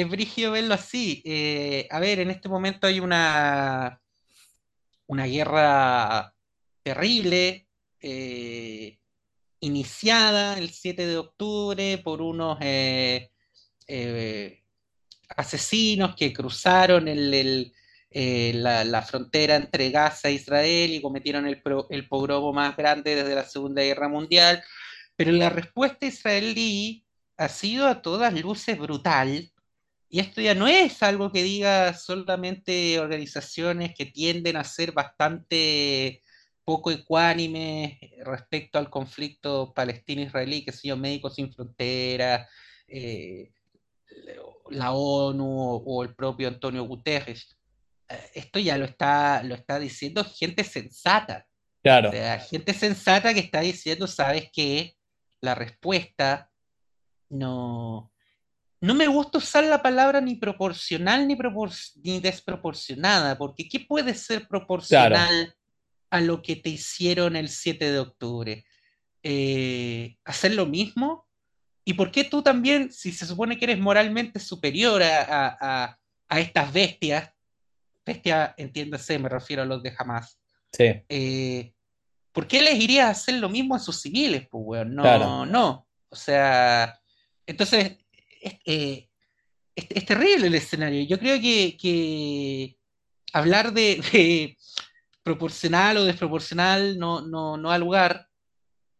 es 0.00 0.08
brígido 0.08 0.52
verlo 0.52 0.74
así. 0.74 1.22
Eh, 1.24 1.88
a 1.90 2.00
ver, 2.00 2.20
en 2.20 2.30
este 2.30 2.48
momento 2.48 2.86
hay 2.86 3.00
una, 3.00 4.00
una 5.06 5.26
guerra 5.26 6.34
terrible. 6.82 7.66
eh, 8.00 8.98
iniciada 9.60 10.56
el 10.58 10.70
7 10.70 11.04
de 11.06 11.18
octubre 11.18 11.98
por 11.98 12.22
unos 12.22 12.58
eh, 12.60 13.28
asesinos 15.36 16.14
que 16.14 16.32
cruzaron 16.32 17.06
la, 18.12 19.02
frontera 19.02 19.56
entre 19.56 19.90
Gaza 19.90 20.28
e 20.28 20.34
Israel 20.34 20.94
y 20.94 21.02
cometieron 21.02 21.46
el 21.46 22.08
pogromo 22.08 22.52
más 22.52 22.76
grande 22.76 23.16
desde 23.16 23.34
la 23.34 23.44
Segunda 23.44 23.82
Guerra 23.82 24.08
Mundial. 24.08 24.62
Pero 25.16 25.32
la 25.32 25.50
respuesta 25.50 26.06
israelí 26.06 27.04
ha 27.36 27.48
sido 27.48 27.88
a 27.88 28.02
todas 28.02 28.32
luces 28.34 28.78
brutal. 28.78 29.50
Y 30.10 30.20
esto 30.20 30.40
ya 30.40 30.54
no 30.54 30.66
es 30.66 31.02
algo 31.02 31.30
que 31.30 31.42
diga 31.42 31.92
solamente 31.92 32.98
organizaciones 32.98 33.94
que 33.94 34.06
tienden 34.06 34.56
a 34.56 34.64
ser 34.64 34.92
bastante 34.92 36.22
poco 36.64 36.90
ecuánimes 36.90 37.98
respecto 38.24 38.78
al 38.78 38.90
conflicto 38.90 39.72
palestino-israelí, 39.74 40.64
que 40.64 40.72
son 40.72 41.00
Médicos 41.00 41.34
Sin 41.34 41.52
Fronteras, 41.52 42.48
eh, 42.86 43.50
la 44.70 44.92
ONU 44.92 45.82
o 45.84 46.02
el 46.02 46.14
propio 46.14 46.48
Antonio 46.48 46.84
Guterres. 46.84 47.56
Esto 48.34 48.58
ya 48.58 48.78
lo 48.78 48.86
está, 48.86 49.42
lo 49.42 49.54
está 49.54 49.78
diciendo 49.78 50.24
gente 50.24 50.64
sensata. 50.64 51.46
O 51.48 51.82
claro, 51.82 52.10
sea, 52.10 52.38
gente 52.38 52.72
sensata 52.72 53.34
que 53.34 53.40
está 53.40 53.60
diciendo, 53.60 54.06
¿sabes 54.06 54.50
qué? 54.52 54.96
La 55.40 55.54
respuesta 55.54 56.50
no... 57.28 58.10
No 58.80 58.94
me 58.94 59.08
gusta 59.08 59.38
usar 59.38 59.64
la 59.64 59.82
palabra 59.82 60.20
ni 60.20 60.36
proporcional 60.36 61.26
ni, 61.26 61.34
propor 61.34 61.70
ni 62.02 62.20
desproporcionada, 62.20 63.36
porque 63.36 63.68
¿qué 63.68 63.80
puede 63.80 64.14
ser 64.14 64.38
claro, 64.38 64.48
proporcional 64.48 65.54
a 66.10 66.20
lo 66.20 66.42
que 66.42 66.56
te 66.56 66.70
hicieron 66.70 67.34
el 67.34 67.48
7 67.48 67.90
de 67.90 67.98
octubre? 67.98 68.64
Eh, 69.22 70.16
¿hacer 70.24 70.54
lo 70.54 70.66
mismo? 70.66 71.26
¿Y 71.84 71.94
por 71.94 72.12
qué 72.12 72.24
tú 72.24 72.42
también, 72.42 72.92
si 72.92 73.12
se 73.12 73.26
supone 73.26 73.58
que 73.58 73.64
eres 73.64 73.78
moralmente 73.78 74.38
superior 74.38 75.02
a, 75.02 75.22
a, 75.22 75.56
a, 75.60 75.98
a 76.28 76.40
estas 76.40 76.72
bestias, 76.72 77.32
bestia, 78.06 78.54
entiéndase, 78.56 79.18
me 79.18 79.28
refiero 79.28 79.62
a 79.62 79.66
los 79.66 79.82
de 79.82 79.94
Hamas, 79.96 80.38
sí, 80.72 80.84
eh, 81.08 81.72
¿por 82.32 82.46
qué 82.46 82.62
les 82.62 82.78
irías 82.78 83.06
a 83.06 83.10
hacer 83.10 83.34
lo 83.36 83.48
mismo 83.48 83.74
a 83.74 83.78
sus 83.78 84.00
civiles, 84.00 84.46
pues, 84.48 84.62
weón? 84.64 84.96
claro, 84.96 85.24
No, 85.24 85.46
no. 85.46 85.88
O 86.10 86.16
sea, 86.16 86.98
entonces, 87.46 87.98
es, 88.40 88.54
eh, 88.64 89.08
es, 89.74 90.04
terrible 90.04 90.48
el 90.48 90.54
escenario. 90.54 91.02
Yo 91.04 91.18
creo 91.18 91.40
que, 91.40 92.76
hablar 93.32 93.72
de, 93.72 94.56
proporcional 95.22 95.98
o 95.98 96.04
desproporcional 96.04 96.98
no, 96.98 97.20
no, 97.20 97.70
ha 97.70 97.78
lugar. 97.78 98.28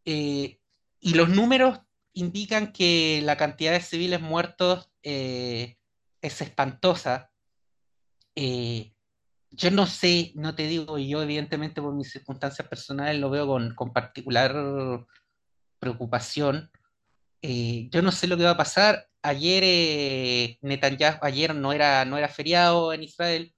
Eh, 0.05 0.59
y 1.01 1.15
los 1.15 1.29
números 1.29 1.81
indican 2.13 2.73
que 2.73 3.21
la 3.23 3.37
cantidad 3.37 3.73
de 3.73 3.81
civiles 3.81 4.21
muertos 4.21 4.91
eh, 5.03 5.77
es 6.23 6.41
espantosa. 6.41 7.31
Yo 9.51 9.71
no 9.71 9.87
sé, 9.87 10.33
no 10.35 10.55
te 10.55 10.67
digo, 10.67 10.99
yo 10.99 11.23
evidentemente 11.23 11.81
por 11.81 11.95
mis 11.95 12.11
circunstancias 12.13 12.69
personales 12.69 13.19
lo 13.19 13.31
veo 13.31 13.47
con 13.75 13.93
particular 13.93 14.55
preocupación. 15.79 16.71
Eh, 17.43 17.89
yo 17.91 18.03
no 18.03 18.13
sé 18.13 18.27
lo 18.27 18.37
que 18.37 18.45
va 18.45 18.51
a 18.51 18.57
pasar. 18.57 19.09
Ayer 19.23 19.63
eh, 19.65 20.59
Netanyahu, 20.63 21.19
ayer 21.23 21.55
no 21.55 21.73
era, 21.73 22.05
no 22.05 22.19
era 22.19 22.29
feriado 22.29 22.93
en 22.93 23.03
Israel. 23.03 23.55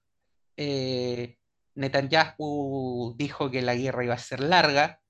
Eh, 0.57 1.37
Netanyahu 1.75 3.15
dijo 3.17 3.49
que 3.49 3.61
la 3.61 3.75
guerra 3.75 4.03
iba 4.03 4.13
a 4.13 4.19
ser 4.19 4.41
larga. 4.41 5.01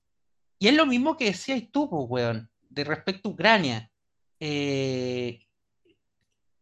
Y 0.58 0.68
es 0.68 0.74
lo 0.74 0.86
mismo 0.86 1.16
que 1.16 1.26
decías 1.26 1.62
tú, 1.72 1.90
pues, 1.90 2.04
weón, 2.08 2.50
de 2.68 2.84
respecto 2.84 3.28
a 3.28 3.32
Ucrania. 3.32 3.90
Eh, 4.38 5.40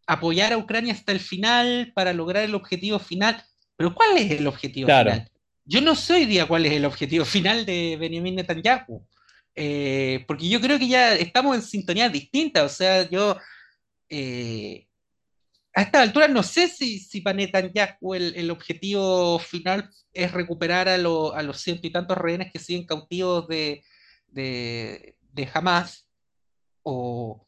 apoyar 0.06 0.52
a 0.52 0.58
Ucrania 0.58 0.92
hasta 0.92 1.12
el 1.12 1.20
final 1.20 1.92
para 1.94 2.12
lograr 2.12 2.44
el 2.44 2.54
objetivo 2.54 2.98
final. 2.98 3.42
Pero 3.76 3.94
¿cuál 3.94 4.16
es 4.16 4.30
el 4.30 4.46
objetivo 4.46 4.86
claro, 4.86 5.10
final? 5.10 5.30
Yo 5.64 5.80
no 5.80 5.94
sé 5.94 6.14
hoy 6.14 6.26
día 6.26 6.46
cuál 6.46 6.66
es 6.66 6.72
el 6.72 6.84
objetivo 6.84 7.24
final 7.36 7.64
de 7.64 7.96
Benjamin 7.98 8.36
Netanyahu. 8.36 9.06
Eh, 9.62 10.24
porque 10.26 10.48
yo 10.48 10.58
creo 10.58 10.78
que 10.78 10.88
ya 10.88 11.14
estamos 11.14 11.54
en 11.54 11.60
sintonías 11.60 12.10
distintas. 12.10 12.64
O 12.64 12.74
sea, 12.74 13.06
yo 13.10 13.36
eh, 14.08 14.86
a 15.74 15.82
esta 15.82 16.00
altura 16.00 16.28
no 16.28 16.42
sé 16.42 16.66
si, 16.68 16.98
si 16.98 17.20
para 17.20 17.36
Netanyahu 17.36 18.14
el, 18.14 18.34
el 18.36 18.50
objetivo 18.50 19.38
final 19.38 19.90
es 20.14 20.32
recuperar 20.32 20.88
a, 20.88 20.96
lo, 20.96 21.34
a, 21.34 21.42
los 21.42 21.60
ciento 21.60 21.86
y 21.86 21.92
tantos 21.92 22.16
rehenes 22.16 22.50
que 22.50 22.58
siguen 22.58 22.86
cautivos 22.86 23.48
de, 23.48 23.84
de, 24.28 25.16
de 25.30 25.48
Hamas 25.52 26.08
o, 26.82 27.46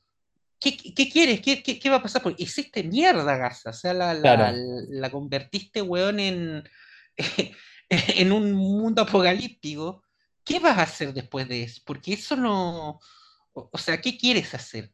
¿Qué, 0.60 0.76
qué 0.76 1.08
quieres? 1.08 1.40
¿Qué, 1.40 1.62
qué, 1.62 1.78
qué 1.78 1.90
va 1.90 1.96
a 1.96 2.02
pasar? 2.02 2.22
Porque 2.22 2.42
hiciste 2.42 2.84
mierda 2.84 3.36
Gaza, 3.38 3.70
o 3.70 3.72
sea, 3.72 3.94
la, 3.94 4.12
la, 4.12 4.20
claro, 4.36 4.56
la 4.90 5.10
convertiste, 5.10 5.80
weón, 5.80 6.20
en, 6.20 6.62
en 7.88 8.32
un 8.32 8.52
mundo 8.52 9.02
apocalíptico. 9.02 10.04
¿Qué 10.44 10.58
vas 10.58 10.78
a 10.78 10.82
hacer 10.82 11.12
después 11.12 11.48
de 11.48 11.62
eso? 11.62 11.82
Porque 11.84 12.14
eso 12.14 12.36
no... 12.36 13.00
O, 13.52 13.70
o 13.72 13.78
sea, 13.78 14.00
¿qué 14.00 14.16
quieres 14.16 14.54
hacer? 14.54 14.92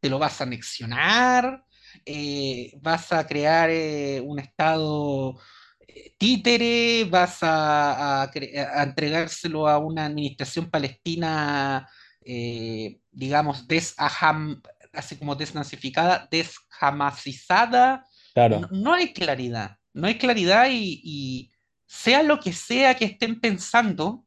¿Te 0.00 0.08
lo 0.08 0.18
vas 0.18 0.40
a 0.40 0.44
anexionar? 0.44 1.64
Eh, 2.04 2.72
¿vas 2.80 3.12
a 3.12 3.26
crear 3.26 3.70
eh, 3.70 4.20
un 4.20 4.38
estado 4.38 5.38
eh, 5.86 6.14
títere? 6.18 7.04
¿Vas 7.04 7.42
a, 7.42 8.22
a, 8.22 8.30
a, 8.30 8.82
entregárselo 8.82 9.68
a 9.68 9.78
una 9.78 10.06
administración 10.06 10.70
palestina, 10.70 11.88
eh, 12.24 13.00
digamos, 13.10 13.66
desaham, 13.66 14.62
así 14.92 15.16
como 15.16 15.34
desnazificada, 15.34 16.28
desjamasizada, 16.30 17.96
no, 17.96 18.04
claro, 18.34 18.68
no, 18.70 18.94
hay 18.94 19.12
claridad, 19.12 19.76
no 19.92 20.06
hay 20.06 20.18
claridad 20.18 20.68
y, 20.70 21.00
y, 21.04 21.50
sea 21.86 22.22
lo 22.22 22.40
que 22.40 22.54
sea 22.54 22.94
que 22.94 23.04
estén 23.04 23.38
pensando, 23.38 24.24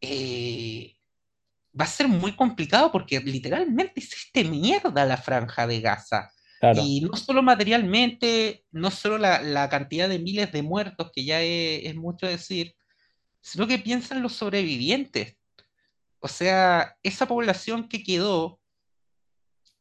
eh, 0.00 0.94
va 1.78 1.84
a 1.84 1.88
ser 1.88 2.08
muy 2.08 2.32
complicado 2.32 2.90
porque 2.92 3.20
literalmente 3.20 4.00
hiciste 4.00 4.44
mierda 4.44 5.04
la 5.04 5.16
franja 5.16 5.66
de 5.66 5.80
Gaza. 5.80 6.30
claro. 6.60 6.82
Y 6.82 7.00
no 7.00 7.16
solo 7.16 7.42
materialmente, 7.42 8.64
no 8.72 8.90
solo 8.90 9.18
la, 9.18 9.42
la 9.42 9.68
cantidad 9.68 10.08
de 10.08 10.18
miles 10.18 10.52
de 10.52 10.62
muertos, 10.62 11.10
que 11.12 11.24
ya 11.24 11.42
es, 11.42 11.84
es 11.84 11.94
mucho 11.94 12.26
decir, 12.26 12.74
sino 13.40 13.66
que 13.66 13.78
piensan 13.78 14.22
los 14.22 14.32
sobrevivientes. 14.32 15.36
O 16.20 16.28
sea, 16.28 16.96
esa 17.02 17.26
población 17.26 17.88
que 17.88 18.02
quedó 18.02 18.60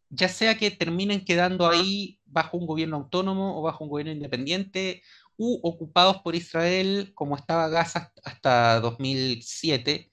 ya 0.09 0.29
sea 0.29 0.57
que 0.57 0.71
terminen 0.71 1.25
quedando 1.25 1.67
ahí 1.67 2.19
bajo 2.25 2.57
un 2.57 2.65
gobierno 2.65 2.97
autónomo 2.97 3.59
o 3.59 3.61
bajo 3.61 3.83
un 3.83 3.89
gobierno 3.89 4.13
independiente, 4.13 5.03
u 5.37 5.59
ocupados 5.63 6.21
por 6.21 6.35
Israel, 6.35 7.11
como 7.13 7.35
estaba 7.35 7.69
Gaza 7.69 8.11
hasta 8.23 8.79
2007, 8.79 10.11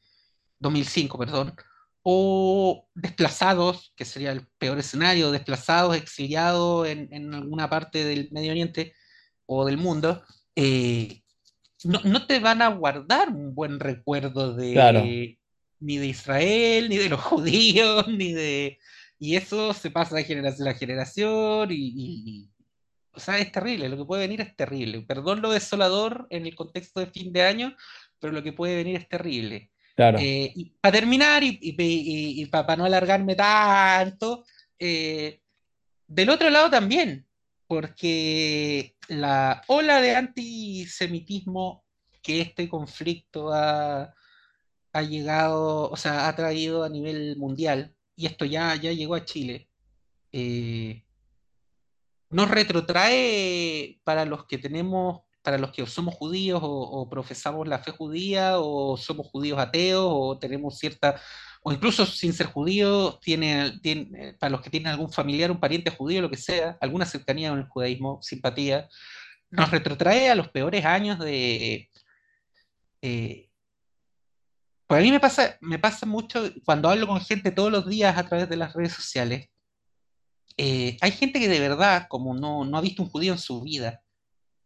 2005, 0.59 1.19
perdón, 1.19 1.55
o 2.03 2.89
desplazados, 2.95 3.93
que 3.97 4.05
sería 4.05 4.33
el 4.33 4.47
peor 4.59 4.79
escenario, 4.79 5.31
desplazados, 5.31 5.97
exiliados 5.97 6.89
en, 6.89 7.09
en 7.13 7.35
alguna 7.35 7.71
parte 7.71 8.05
del 8.05 8.29
Medio 8.33 8.51
Oriente 8.51 8.95
o 9.47 9.65
del 9.65 9.77
mundo, 9.77 10.23
eh, 10.57 11.23
no, 11.85 12.01
no, 12.05 12.27
te 12.27 12.39
van 12.39 12.63
a 12.63 12.69
guardar 12.69 13.29
un 13.29 13.55
buen 13.55 13.81
recuerdo 13.81 14.57
Claro, 14.57 15.01
de 15.01 15.39
ni 15.83 15.99
de 15.99 16.07
Israel, 16.07 16.89
ni 16.89 16.97
de 16.97 17.09
los 17.09 17.21
judíos, 17.21 18.09
ni 18.09 18.33
de... 18.33 18.79
Y 19.19 19.37
eso 19.37 19.73
se 19.73 19.91
pasa 19.91 20.17
de 20.17 20.25
generación 20.25 20.67
a 20.67 20.75
generación 20.75 21.71
y, 21.71 21.93
y, 21.95 22.51
o 23.15 23.21
sea, 23.21 23.39
es 23.39 23.53
terrible, 23.53 23.89
lo 23.89 23.97
que 23.97 24.05
puede 24.05 24.23
venir 24.23 24.41
es 24.41 24.57
terrible. 24.57 25.03
Perdón 25.03 25.43
lo 25.43 25.51
desolador 25.51 26.27
en 26.31 26.47
el 26.47 26.55
contexto 26.55 27.01
de 27.01 27.07
fin 27.07 27.33
de 27.33 27.43
año, 27.43 27.77
pero 28.19 28.33
lo 28.33 28.43
que 28.43 28.53
puede 28.53 28.77
venir 28.77 28.97
es 28.97 29.09
terrible. 29.09 29.71
claro, 29.95 30.19
Eh, 30.19 30.53
y 30.55 30.71
para 30.81 30.93
terminar, 30.93 31.43
y, 31.43 31.59
y, 31.61 32.43
y 32.43 32.47
para 32.47 32.77
no 32.77 32.85
alargarme 32.85 33.35
tanto, 33.35 34.45
eh, 34.79 35.41
del 36.07 36.31
otro 36.31 36.51
lado 36.51 36.71
también, 36.71 37.27
porque 37.67 38.95
la 39.09 39.63
ola 39.67 40.01
de 40.01 40.15
antisemitismo 40.17 41.85
que 42.23 42.41
este 42.41 42.69
conflicto 42.69 43.53
ha, 43.53 44.15
ha 44.93 45.03
llegado, 45.03 45.91
o 45.91 45.97
sea, 45.97 46.29
ha 46.29 46.37
traído 46.37 46.85
a 46.85 46.89
nivel 46.89 47.37
mundial, 47.37 47.95
y 48.15 48.27
esto 48.27 48.45
ya, 48.45 48.75
ya 48.77 48.93
llegó 48.93 49.15
a 49.15 49.25
Chile, 49.25 49.69
eh, 50.33 51.02
nos 52.33 52.51
retrotrae 52.51 54.01
para 54.05 54.25
los 54.25 54.47
que 54.47 54.59
tenemos, 54.59 55.21
para 55.43 55.59
los 55.59 55.71
que 55.71 55.87
somos 55.87 56.15
judíos 56.15 56.61
o, 56.63 57.09
profesamos 57.11 57.69
la 57.69 57.79
fe 57.79 57.93
judía 57.93 58.59
o 58.59 58.97
somos 58.97 59.29
judíos 59.29 59.59
ateos 59.59 60.07
o 60.09 60.39
tenemos 60.39 60.79
cierta, 60.79 61.21
o 61.63 61.73
incluso 61.73 62.07
sin 62.07 62.33
ser 62.33 62.47
judíos, 62.47 63.21
tiene, 63.21 63.79
tiene, 63.83 64.35
para 64.41 64.51
los 64.51 64.63
que 64.63 64.71
tienen 64.71 64.89
algún 64.89 65.13
familiar, 65.13 65.51
un 65.51 65.61
pariente 65.61 65.91
judío, 65.91 66.23
lo 66.23 66.31
que 66.31 66.39
sea, 66.39 66.79
alguna 66.81 67.05
cercanía 67.07 67.51
con 67.51 67.59
el 67.59 67.69
judaísmo, 67.69 68.19
simpatía, 68.23 68.89
nos 69.51 69.71
retrotrae 69.71 70.31
a 70.31 70.35
los 70.35 70.49
peores 70.49 70.85
años 70.85 71.19
de... 71.19 71.91
Eh, 73.03 73.49
pues 74.87 75.01
a 75.01 75.03
mí 75.03 75.11
me 75.11 75.21
pasa, 75.21 75.57
me 75.61 75.79
pasa 75.79 76.07
mucho 76.07 76.51
cuando 76.65 76.89
hablo 76.89 77.07
con 77.07 77.21
gente 77.21 77.51
todos 77.51 77.73
los 77.73 77.89
días 77.89 78.17
a 78.17 78.27
través 78.27 78.49
de 78.49 78.57
las 78.57 78.75
redes 78.75 78.93
sociales, 78.93 79.49
eh, 80.65 80.97
hay 81.01 81.11
gente 81.11 81.41
que 81.41 81.49
de 81.49 81.59
verdad, 81.59 82.07
como 82.09 82.35
no, 82.35 82.65
ha 82.79 82.81
visto 82.81 83.03
un 83.03 83.09
judío 83.09 83.33
en 83.33 83.39
su 83.41 83.61
vida, 83.63 84.01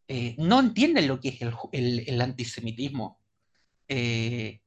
eh, 0.07 0.35
no 0.37 0.61
entiende 0.61 1.01
lo 1.01 1.19
que 1.19 1.31
es 1.31 1.39
el, 1.73 2.21
antisemitismo. 2.21 3.19
Eh, 3.89 4.61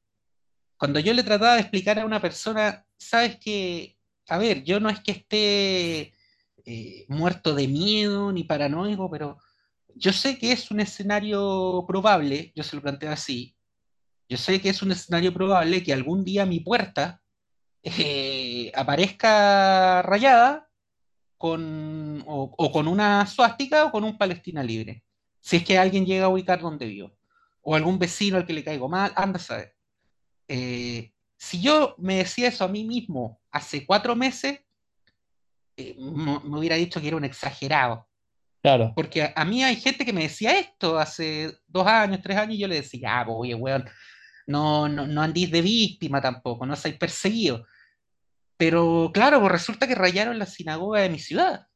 cuando 0.75 0.99
yo 0.99 1.13
le 1.13 1.21
trataba 1.21 1.53
de 1.53 1.61
explicar 1.61 1.99
a 1.99 2.05
una 2.05 2.19
persona, 2.19 2.83
sabes 2.97 3.37
que, 3.37 3.95
a 4.27 4.39
ver, 4.39 4.63
yo 4.63 4.79
no 4.79 4.89
es 4.89 5.01
que 5.01 5.11
esté 5.11 6.13
muerto 7.09 7.53
de 7.53 7.67
miedo 7.67 8.31
ni 8.31 8.43
paranoico, 8.43 9.09
pero 9.11 9.37
yo 9.95 10.11
sé 10.13 10.39
que 10.39 10.51
es 10.51 10.71
un 10.71 10.79
escenario 10.79 11.85
probable, 11.87 12.51
yo 12.55 12.63
se 12.63 12.75
lo 12.75 12.81
planteo 12.81 13.11
así, 13.11 13.55
yo 14.27 14.37
sé 14.37 14.59
que 14.61 14.69
es 14.69 14.81
un 14.81 14.91
escenario 14.91 15.31
probable 15.31 15.83
que 15.83 15.93
algún 15.93 16.23
día 16.23 16.47
mi 16.47 16.59
puerta 16.59 17.21
aparezca 18.75 20.01
rayada 20.01 20.68
con, 21.39 22.21
o, 22.27 22.53
o 22.57 22.71
con 22.71 22.87
una 22.87 23.25
suástica 23.25 23.85
o 23.85 23.91
con 23.91 24.03
un 24.03 24.17
Palestina 24.17 24.61
libre. 24.61 25.05
Si 25.39 25.55
es 25.55 25.63
que 25.63 25.77
alguien 25.77 26.05
llega 26.05 26.25
a 26.25 26.29
ubicar 26.29 26.59
donde 26.59 26.85
vivo. 26.85 27.17
O 27.61 27.75
algún 27.75 27.97
vecino 27.97 28.35
al 28.35 28.45
que 28.45 28.51
le 28.51 28.63
caigo 28.63 28.89
mal, 28.89 29.13
anda 29.15 29.37
a 29.37 29.41
saber. 29.41 29.73
Eh, 30.49 31.13
si 31.37 31.61
yo 31.61 31.95
me 31.97 32.17
decía 32.17 32.49
eso 32.49 32.65
a 32.65 32.67
mí 32.67 32.83
mismo 32.83 33.39
hace 33.51 33.85
cuatro 33.85 34.17
meses, 34.17 34.59
eh, 35.77 35.95
me, 35.97 36.41
me 36.41 36.59
hubiera 36.59 36.75
dicho 36.75 36.99
que 36.99 37.07
era 37.07 37.15
un 37.15 37.23
exagerado. 37.23 38.05
claro. 38.61 38.91
Porque 38.93 39.23
a, 39.23 39.31
a, 39.33 39.45
mí 39.45 39.63
hay 39.63 39.77
gente 39.77 40.03
que 40.03 40.11
me 40.11 40.23
decía 40.23 40.59
esto 40.59 40.99
hace 40.99 41.57
dos 41.67 41.87
años, 41.87 42.19
tres 42.21 42.37
años, 42.37 42.55
y 42.55 42.59
yo 42.59 42.67
le 42.67 42.75
decía, 42.75 43.21
ah, 43.21 43.25
pues, 43.25 43.37
oye, 43.39 43.55
weón, 43.55 43.85
no, 44.45 44.89
no, 44.89 45.07
no 45.07 45.21
andís 45.21 45.49
de 45.49 45.61
víctima 45.61 46.21
tampoco, 46.21 46.65
no 46.65 46.75
seáis 46.75 46.97
perseguidos. 46.97 47.65
Pero 48.59 49.11
claro, 49.13 49.39
pues 49.39 49.53
resulta 49.53 49.87
que 49.87 49.95
rayaron 49.95 50.37
la 50.37 50.45
sinagoga 50.45 50.99
de 50.99 51.09
mi 51.09 51.17
ciudad. 51.17 51.67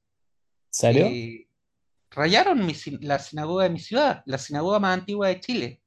¿Serio? 0.70 1.06
Eh, 1.06 1.48
rayaron 2.12 2.66
mi, 2.66 2.74
la 3.00 3.20
sinagoga 3.20 3.64
de 3.64 3.70
mi 3.70 3.80
ciudad, 3.80 4.22
la 4.26 4.38
sinagoga 4.38 4.80
más 4.80 5.00
antigua 5.00 5.30
de 5.30 5.40
Chile. 5.40 5.82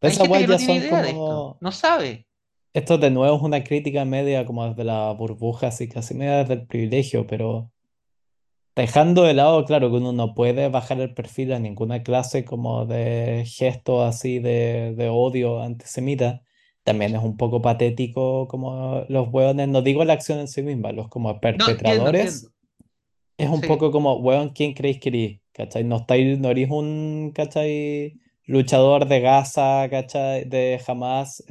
Hay 0.00 0.10
Esas 0.10 0.26
gente 0.26 0.40
que 0.40 0.46
no 0.48 0.56
tiene 0.56 0.74
idea 0.74 1.02
de 1.02 1.10
esto, 1.10 1.56
no 1.60 1.70
sabe. 1.70 2.26
Esto 2.72 2.98
de 2.98 3.12
nuevo 3.12 3.36
es 3.36 3.42
una 3.42 3.62
crítica 3.62 4.04
media 4.04 4.44
como 4.44 4.68
desde 4.68 4.82
la 4.82 5.12
burbuja, 5.12 5.68
así 5.68 5.88
casi 5.88 6.14
media 6.14 6.38
desde 6.38 6.54
el 6.54 6.66
privilegio, 6.66 7.24
pero 7.24 7.70
dejando 8.74 9.22
de 9.22 9.34
lado, 9.34 9.64
claro, 9.66 9.88
que 9.88 9.98
uno 9.98 10.12
no 10.12 10.34
puede 10.34 10.68
bajar 10.68 11.00
el 11.00 11.14
perfil 11.14 11.52
a 11.52 11.60
ninguna 11.60 12.02
clase 12.02 12.44
como 12.44 12.86
de 12.86 13.44
gesto 13.46 14.02
así 14.02 14.40
de, 14.40 14.96
de 14.96 15.08
odio 15.10 15.62
antisemita. 15.62 16.42
También 16.84 17.14
es 17.16 17.22
un 17.22 17.36
poco 17.36 17.62
patético 17.62 18.46
como 18.48 19.04
los 19.08 19.28
hueones, 19.32 19.68
no 19.68 19.82
digo 19.82 20.04
la 20.04 20.12
acción 20.14 20.38
en 20.38 20.48
sí 20.48 20.62
misma, 20.62 20.92
los 20.92 21.08
como 21.08 21.28
No, 21.30 21.34
entiendo, 21.34 21.70
entiendo. 21.70 22.04
perpetradores 22.04 22.50
es 23.38 23.48
un 23.48 23.60
Sí. 23.62 23.68
poco 23.68 23.90
como, 23.90 24.16
weón, 24.18 24.50
¿quién 24.50 24.74
creéis 24.74 25.00
que 25.00 25.08
eres? 25.08 25.40
¿Cachai? 25.52 25.84
No 25.84 25.96
estáis, 25.98 26.38
no 26.38 26.50
eres 26.50 26.70
un, 26.70 27.32
¿cachai? 27.34 28.18
Luchador 28.46 29.06
de 29.08 29.20
Gaza, 29.20 29.88
¿cachai? 29.90 30.44
De 30.44 30.80
Hamas. 30.86 31.44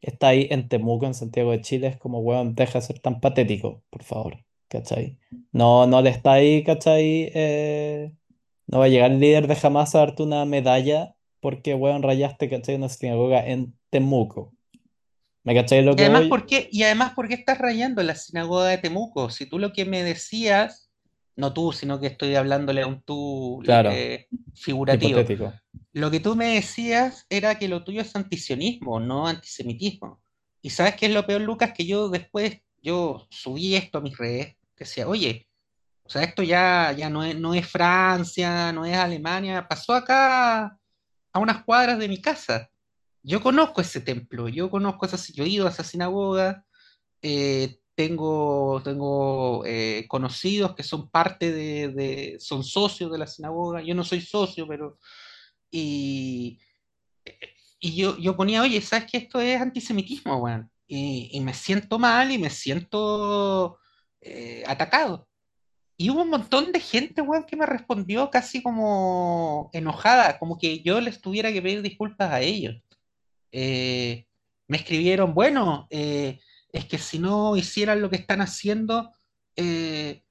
Está 0.00 0.28
ahí 0.28 0.48
en 0.50 0.68
Temuco, 0.68 1.06
en 1.06 1.14
Santiago 1.14 1.50
de 1.52 1.60
Chile. 1.60 1.88
Es 1.88 1.96
como, 1.98 2.20
weón, 2.20 2.54
deja 2.54 2.80
de 2.80 2.86
ser 2.86 2.98
tan 3.00 3.20
patético, 3.20 3.82
por 3.90 4.02
favor. 4.02 4.38
¿Cachai? 4.68 5.18
No, 5.52 5.86
no 5.86 6.00
le 6.02 6.10
está 6.10 6.32
ahí, 6.34 6.62
¿cachai? 6.64 7.30
Eh, 7.34 8.12
no 8.66 8.78
va 8.78 8.86
a 8.86 8.88
llegar 8.88 9.10
el 9.12 9.20
líder 9.20 9.46
de 9.46 9.56
Hamas 9.62 9.94
a 9.94 9.98
darte 10.00 10.22
una 10.22 10.44
medalla 10.44 11.14
porque, 11.40 11.74
weón, 11.74 12.02
rayaste, 12.02 12.48
¿cachai? 12.48 12.76
Una 12.76 12.88
sinagoga 12.88 13.46
en 13.46 13.74
Temuco. 13.90 14.52
¿Me 15.50 15.56
cachai 15.56 15.82
lo 15.82 15.96
Y 15.96 16.00
además, 16.02 16.20
voy? 16.20 16.28
¿por 16.28 16.46
qué, 16.46 16.68
y 16.70 16.84
además, 16.84 17.12
¿por 17.14 17.26
qué 17.26 17.34
estás 17.34 17.58
rayando 17.58 18.00
la 18.04 18.14
sinagoga 18.14 18.68
de 18.68 18.78
Temuco? 18.78 19.30
Si 19.30 19.46
tú 19.46 19.58
lo 19.58 19.72
que 19.72 19.84
me 19.84 20.04
decías, 20.04 20.92
no 21.34 21.52
tú, 21.52 21.72
sino 21.72 21.98
que 21.98 22.06
estoy 22.06 22.36
hablándole 22.36 22.82
a 22.82 22.86
un 22.86 23.02
tú 23.02 23.60
Claro, 23.64 23.90
eh, 23.90 24.28
figurativo, 24.54 25.18
hipotético. 25.18 25.52
lo 25.92 26.08
que 26.12 26.20
tú 26.20 26.36
me 26.36 26.54
decías 26.54 27.26
era 27.28 27.58
que 27.58 27.66
lo 27.66 27.82
tuyo 27.82 28.00
es 28.00 28.14
antisionismo, 28.14 29.00
no 29.00 29.26
antisemitismo. 29.26 30.22
Y 30.62 30.70
sabes 30.70 30.94
qué 30.94 31.06
es 31.06 31.12
lo 31.12 31.26
peor, 31.26 31.40
Lucas, 31.40 31.72
que 31.76 31.84
yo 31.84 32.08
después, 32.10 32.60
yo 32.80 33.26
subí 33.30 33.74
esto 33.74 33.98
a 33.98 34.02
mis 34.02 34.16
redes, 34.16 34.54
que 34.76 34.84
decía, 34.84 35.08
oye, 35.08 35.48
o 36.04 36.08
sea, 36.08 36.22
esto 36.22 36.44
ya, 36.44 36.94
ya 36.96 37.10
no 37.10 37.24
es, 37.24 37.36
no 37.36 37.54
es 37.54 37.66
Francia, 37.66 38.72
no 38.72 38.84
es 38.84 38.96
Alemania, 38.96 39.66
pasó 39.66 39.94
acá 39.94 40.78
a 41.32 41.38
unas 41.40 41.64
cuadras 41.64 41.98
de 41.98 42.06
mi 42.06 42.20
casa. 42.20 42.69
Yo 43.22 43.42
conozco 43.42 43.80
ese 43.80 44.00
templo, 44.00 44.48
yo 44.48 44.70
conozco 44.70 45.06
esa, 45.06 45.18
yo 45.34 45.44
he 45.44 45.48
ido 45.48 45.66
a 45.66 45.70
esa 45.70 45.84
sinagoga, 45.84 46.64
eh, 47.22 47.80
tengo, 47.94 48.80
tengo 48.82 49.62
eh, 49.66 50.06
conocidos 50.08 50.74
que 50.74 50.82
son 50.82 51.10
parte 51.10 51.52
de, 51.52 52.36
son 52.40 52.64
socios 52.64 53.12
de 53.12 53.18
la 53.18 53.26
sinagoga, 53.26 53.82
yo 53.82 53.94
no 53.94 54.04
soy 54.04 54.22
socio, 54.22 54.66
pero, 54.66 54.98
y, 55.70 56.58
y 57.78 57.94
yo, 57.96 58.16
yo 58.18 58.36
ponía, 58.36 58.62
oye, 58.62 58.80
¿sabes 58.80 59.10
qué? 59.10 59.18
Esto 59.18 59.40
es 59.40 59.60
antisemitismo, 59.60 60.36
weón. 60.38 60.70
Y, 60.86 61.30
y 61.32 61.40
me 61.40 61.54
siento 61.54 61.98
mal 61.98 62.30
y 62.32 62.38
me 62.38 62.50
siento 62.50 63.78
eh, 64.20 64.64
atacado. 64.66 65.28
Y 65.96 66.10
hubo 66.10 66.22
un 66.22 66.30
montón 66.30 66.72
de 66.72 66.80
gente, 66.80 67.22
weón, 67.22 67.44
que 67.44 67.56
me 67.56 67.66
respondió 67.66 68.30
casi 68.30 68.62
como 68.62 69.70
enojada, 69.72 70.38
como 70.38 70.58
que 70.58 70.82
yo 70.82 71.00
les 71.00 71.20
tuviera 71.20 71.52
que 71.52 71.62
pedir 71.62 71.82
disculpas 71.82 72.32
a 72.32 72.40
ellos 72.40 72.82
eh, 73.52 74.26
me 74.68 74.76
escribieron, 74.78 75.34
bueno, 75.34 75.86
eh, 75.90 76.38
es 76.72 76.84
que 76.86 76.98
si 76.98 77.18
no 77.18 77.56
hicieran 77.56 78.00
lo 78.00 78.08
que 78.10 78.16
están 78.16 78.40
haciendo, 78.40 79.10
eh, 79.56 80.22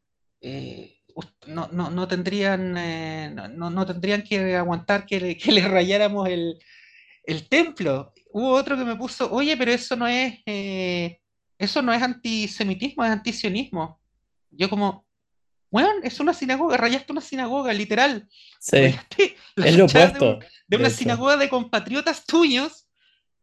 no, 1.48 1.68
no, 1.72 1.90
no 1.90 2.08
tendrían, 2.08 2.74
no, 3.58 3.70
no- 3.70 3.86
tendrían 3.86 4.24
que 4.24 4.56
aguantar 4.56 5.06
que 5.06 5.20
le, 5.20 5.38
que 5.38 5.52
le 5.52 5.68
rayáramos 5.68 6.30
el, 6.30 6.58
el 7.26 7.48
templo. 7.50 8.14
Hubo 8.32 8.52
otro 8.54 8.78
que 8.78 8.86
me 8.86 8.96
puso, 8.96 9.32
oye, 9.32 9.58
pero 9.58 9.72
eso 9.72 9.96
no 9.96 10.08
es, 10.08 10.40
eso 11.58 11.82
no 11.82 11.92
es 11.94 12.02
antisemitismo, 12.02 13.04
es 13.04 13.12
antisionismo. 13.12 14.00
Yo 14.52 14.70
como, 14.70 15.06
bueno, 15.72 15.90
es 16.04 16.20
una 16.20 16.34
sinagoga, 16.34 16.78
rayaste 16.78 17.12
una 17.12 17.22
sinagoga, 17.22 17.74
literal. 17.74 18.28
Sí, 18.60 18.78
Rayaste 18.78 19.36
es 19.58 19.78
lo 19.78 19.88
fachada 19.88 20.12
de, 20.12 20.20
un- 20.20 20.28
opuesto, 20.30 20.40
de 20.40 20.48
de 20.68 20.76
una 20.78 20.88
hecho. 20.88 20.98
sinagoga 20.98 21.38
de 21.38 21.50
compatriotas 21.50 22.26
tuyos 22.26 22.88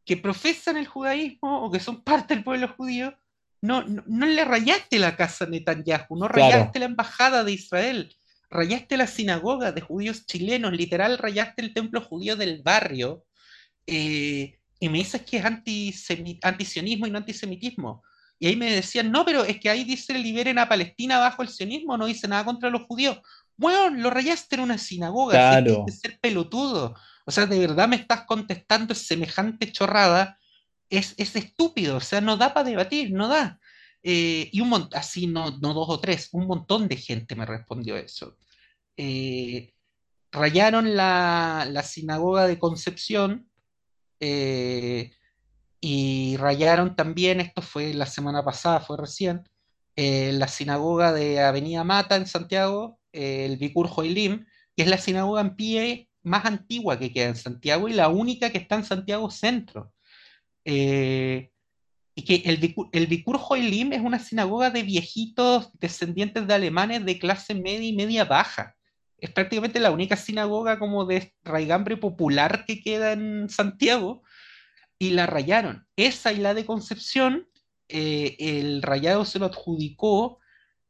que 0.06 0.16
profesan 0.16 0.76
el 0.76 0.86
judaísmo 0.86 1.64
o 1.64 1.70
que 1.70 1.80
son 1.80 2.02
parte 2.02 2.34
del 2.34 2.44
pueblo 2.44 2.68
judío, 2.76 3.14
no, 3.60 3.82
no, 3.82 4.04
no 4.06 4.26
le 4.26 4.44
rayaste 4.44 4.98
la 5.00 5.16
casa 5.16 5.44
a 5.44 5.48
Netanyahu, 5.48 6.16
no 6.16 6.28
Claro, 6.28 6.52
rayaste 6.52 6.78
la 6.78 6.84
embajada 6.84 7.42
de 7.42 7.52
Israel, 7.52 8.14
rayaste 8.48 8.96
la 8.96 9.08
sinagoga 9.08 9.72
de 9.72 9.80
judíos 9.80 10.24
chilenos, 10.24 10.72
literal 10.72 11.18
rayaste 11.18 11.60
el 11.60 11.74
templo 11.74 12.00
judío 12.00 12.36
del 12.36 12.62
barrio, 12.62 13.24
eh, 13.86 14.58
y 14.78 14.88
me 14.88 14.98
dices 14.98 15.22
que 15.22 15.38
es 15.38 15.44
antisionismo 16.42 17.06
y 17.06 17.10
no 17.10 17.18
antisemitismo. 17.18 18.02
Y 18.38 18.46
ahí 18.46 18.56
me 18.56 18.70
decían, 18.70 19.10
no, 19.10 19.24
pero 19.24 19.44
es 19.44 19.58
que 19.58 19.70
ahí 19.70 19.82
dice 19.82 20.14
liberen 20.14 20.58
a 20.58 20.68
Palestina 20.68 21.18
bajo 21.18 21.42
el 21.42 21.48
sionismo, 21.48 21.96
no 21.96 22.06
dice 22.06 22.28
nada 22.28 22.44
contra 22.44 22.70
los 22.70 22.82
judíos. 22.82 23.18
Bueno, 23.56 23.90
lo 23.90 24.10
rayaste 24.10 24.56
en 24.56 24.60
una 24.60 24.78
sinagoga, 24.78 25.32
claro. 25.32 25.84
ser 25.88 26.20
pelotudo. 26.20 26.94
O 27.26 27.32
sea, 27.32 27.46
de 27.46 27.58
verdad 27.58 27.88
me 27.88 27.96
estás 27.96 28.22
contestando 28.22 28.94
semejante 28.94 29.70
chorrada 29.72 30.38
es, 30.88 31.14
es 31.18 31.34
estúpido, 31.36 31.96
o 31.96 32.00
sea, 32.00 32.20
no 32.20 32.36
da 32.36 32.54
para 32.54 32.68
debatir, 32.68 33.12
no 33.12 33.28
da. 33.28 33.58
Eh, 34.02 34.48
y 34.52 34.60
un 34.60 34.88
así 34.92 35.26
no, 35.26 35.58
no 35.58 35.74
dos 35.74 35.88
o 35.88 36.00
tres, 36.00 36.28
un 36.32 36.46
montón 36.46 36.86
de 36.86 36.96
gente 36.96 37.34
me 37.34 37.44
respondió 37.44 37.96
eso. 37.96 38.36
Eh, 38.96 39.74
rayaron 40.30 40.96
la, 40.96 41.66
la 41.68 41.82
sinagoga 41.82 42.46
de 42.46 42.58
Concepción 42.58 43.50
eh, 44.20 45.10
y 45.80 46.36
rayaron 46.36 46.94
también, 46.94 47.40
esto 47.40 47.62
fue 47.62 47.92
la 47.94 48.06
semana 48.06 48.44
pasada, 48.44 48.80
fue 48.80 48.96
recién, 48.96 49.42
la 49.96 50.46
sinagoga 50.46 51.12
de 51.12 51.40
Avenida 51.40 51.82
Mata 51.82 52.16
en 52.16 52.26
Santiago, 52.26 53.00
el 53.12 53.56
Bikur 53.56 53.88
Joilim, 53.88 54.44
que 54.76 54.82
es 54.82 54.88
la 54.88 54.98
sinagoga 54.98 55.40
en 55.40 55.56
pie 55.56 56.10
más 56.26 56.44
antigua 56.44 56.98
que 56.98 57.12
queda 57.12 57.28
en 57.28 57.36
Santiago 57.36 57.88
y 57.88 57.92
la 57.92 58.08
única 58.08 58.50
que 58.50 58.58
está 58.58 58.74
en 58.74 58.84
Santiago 58.84 59.30
Centro. 59.30 59.92
Eh, 60.64 61.52
y 62.16 62.22
que 62.22 62.42
el, 62.50 62.74
el 62.92 63.06
Bikur 63.06 63.38
Joilim 63.38 63.92
es 63.92 64.00
una 64.00 64.18
sinagoga 64.18 64.70
de 64.70 64.82
viejitos 64.82 65.70
descendientes 65.78 66.46
de 66.46 66.54
alemanes 66.54 67.04
de 67.04 67.18
clase 67.18 67.54
media 67.54 67.86
y 67.88 67.92
media 67.92 68.24
baja. 68.24 68.74
Es 69.18 69.30
prácticamente 69.30 69.78
la 69.78 69.92
única 69.92 70.16
sinagoga 70.16 70.80
como 70.80 71.04
de 71.04 71.32
raigambre 71.44 71.96
popular 71.96 72.64
que 72.66 72.80
queda 72.80 73.12
en 73.12 73.48
Santiago 73.48 74.24
y 74.98 75.10
la 75.10 75.26
rayaron. 75.26 75.86
Esa 75.94 76.32
y 76.32 76.38
la 76.38 76.54
de 76.54 76.66
Concepción, 76.66 77.48
eh, 77.88 78.36
el 78.40 78.82
rayado 78.82 79.24
se 79.24 79.38
lo 79.38 79.46
adjudicó 79.46 80.40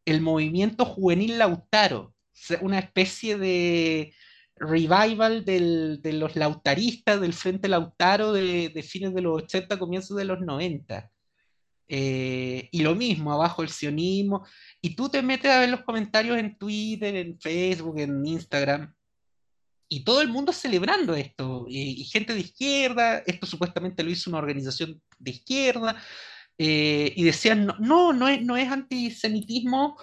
el 0.07 0.23
movimiento 0.23 0.87
juvenil 0.87 1.37
Lautaro, 1.39 2.15
una 2.63 2.79
especie 2.79 3.37
de 3.37 4.15
revival 4.57 5.45
del- 5.45 6.01
de 6.03 6.13
los 6.15 6.35
lautaristas 6.37 7.21
del 7.21 7.33
Frente 7.35 7.69
Lautaro 7.69 8.33
de, 8.33 8.83
fines 8.83 9.15
de 9.15 9.23
los 9.23 9.43
80, 9.43 9.79
comienzos 9.79 10.17
de 10.17 10.25
los 10.25 10.41
90. 10.41 11.11
Eh, 11.89 12.69
y 12.73 12.83
lo 12.83 12.95
mismo, 12.95 13.33
abajo 13.33 13.63
el 13.63 13.69
sionismo. 13.69 14.47
Y 14.81 14.97
tú 14.97 15.09
te 15.09 15.23
metes 15.23 15.51
a 15.51 15.61
ver 15.61 15.69
los 15.69 15.83
comentarios 15.83 16.39
en 16.39 16.57
Twitter, 16.59 17.15
en 17.17 17.39
Facebook, 17.41 17.99
en 18.01 18.27
Instagram, 18.27 18.93
y 19.89 20.03
todo 20.03 20.21
el 20.21 20.29
mundo 20.29 20.53
celebrando 20.53 21.15
esto. 21.15 21.67
Y, 21.69 22.01
y 22.01 22.05
gente 22.05 22.35
de 22.35 22.41
izquierda, 22.41 23.19
esto 23.27 23.47
supuestamente 23.47 24.03
lo 24.03 24.11
hizo 24.11 24.31
una 24.31 24.39
organización 24.41 25.01
de 25.19 25.31
izquierda, 25.31 26.03
eh, 26.59 27.13
y 27.15 27.23
decían, 27.25 27.67
no, 27.67 27.77
no, 27.79 28.13
no 28.13 28.29
es, 28.29 28.43
no 28.43 28.57
es 28.57 28.69
antisemitismo 28.71 29.97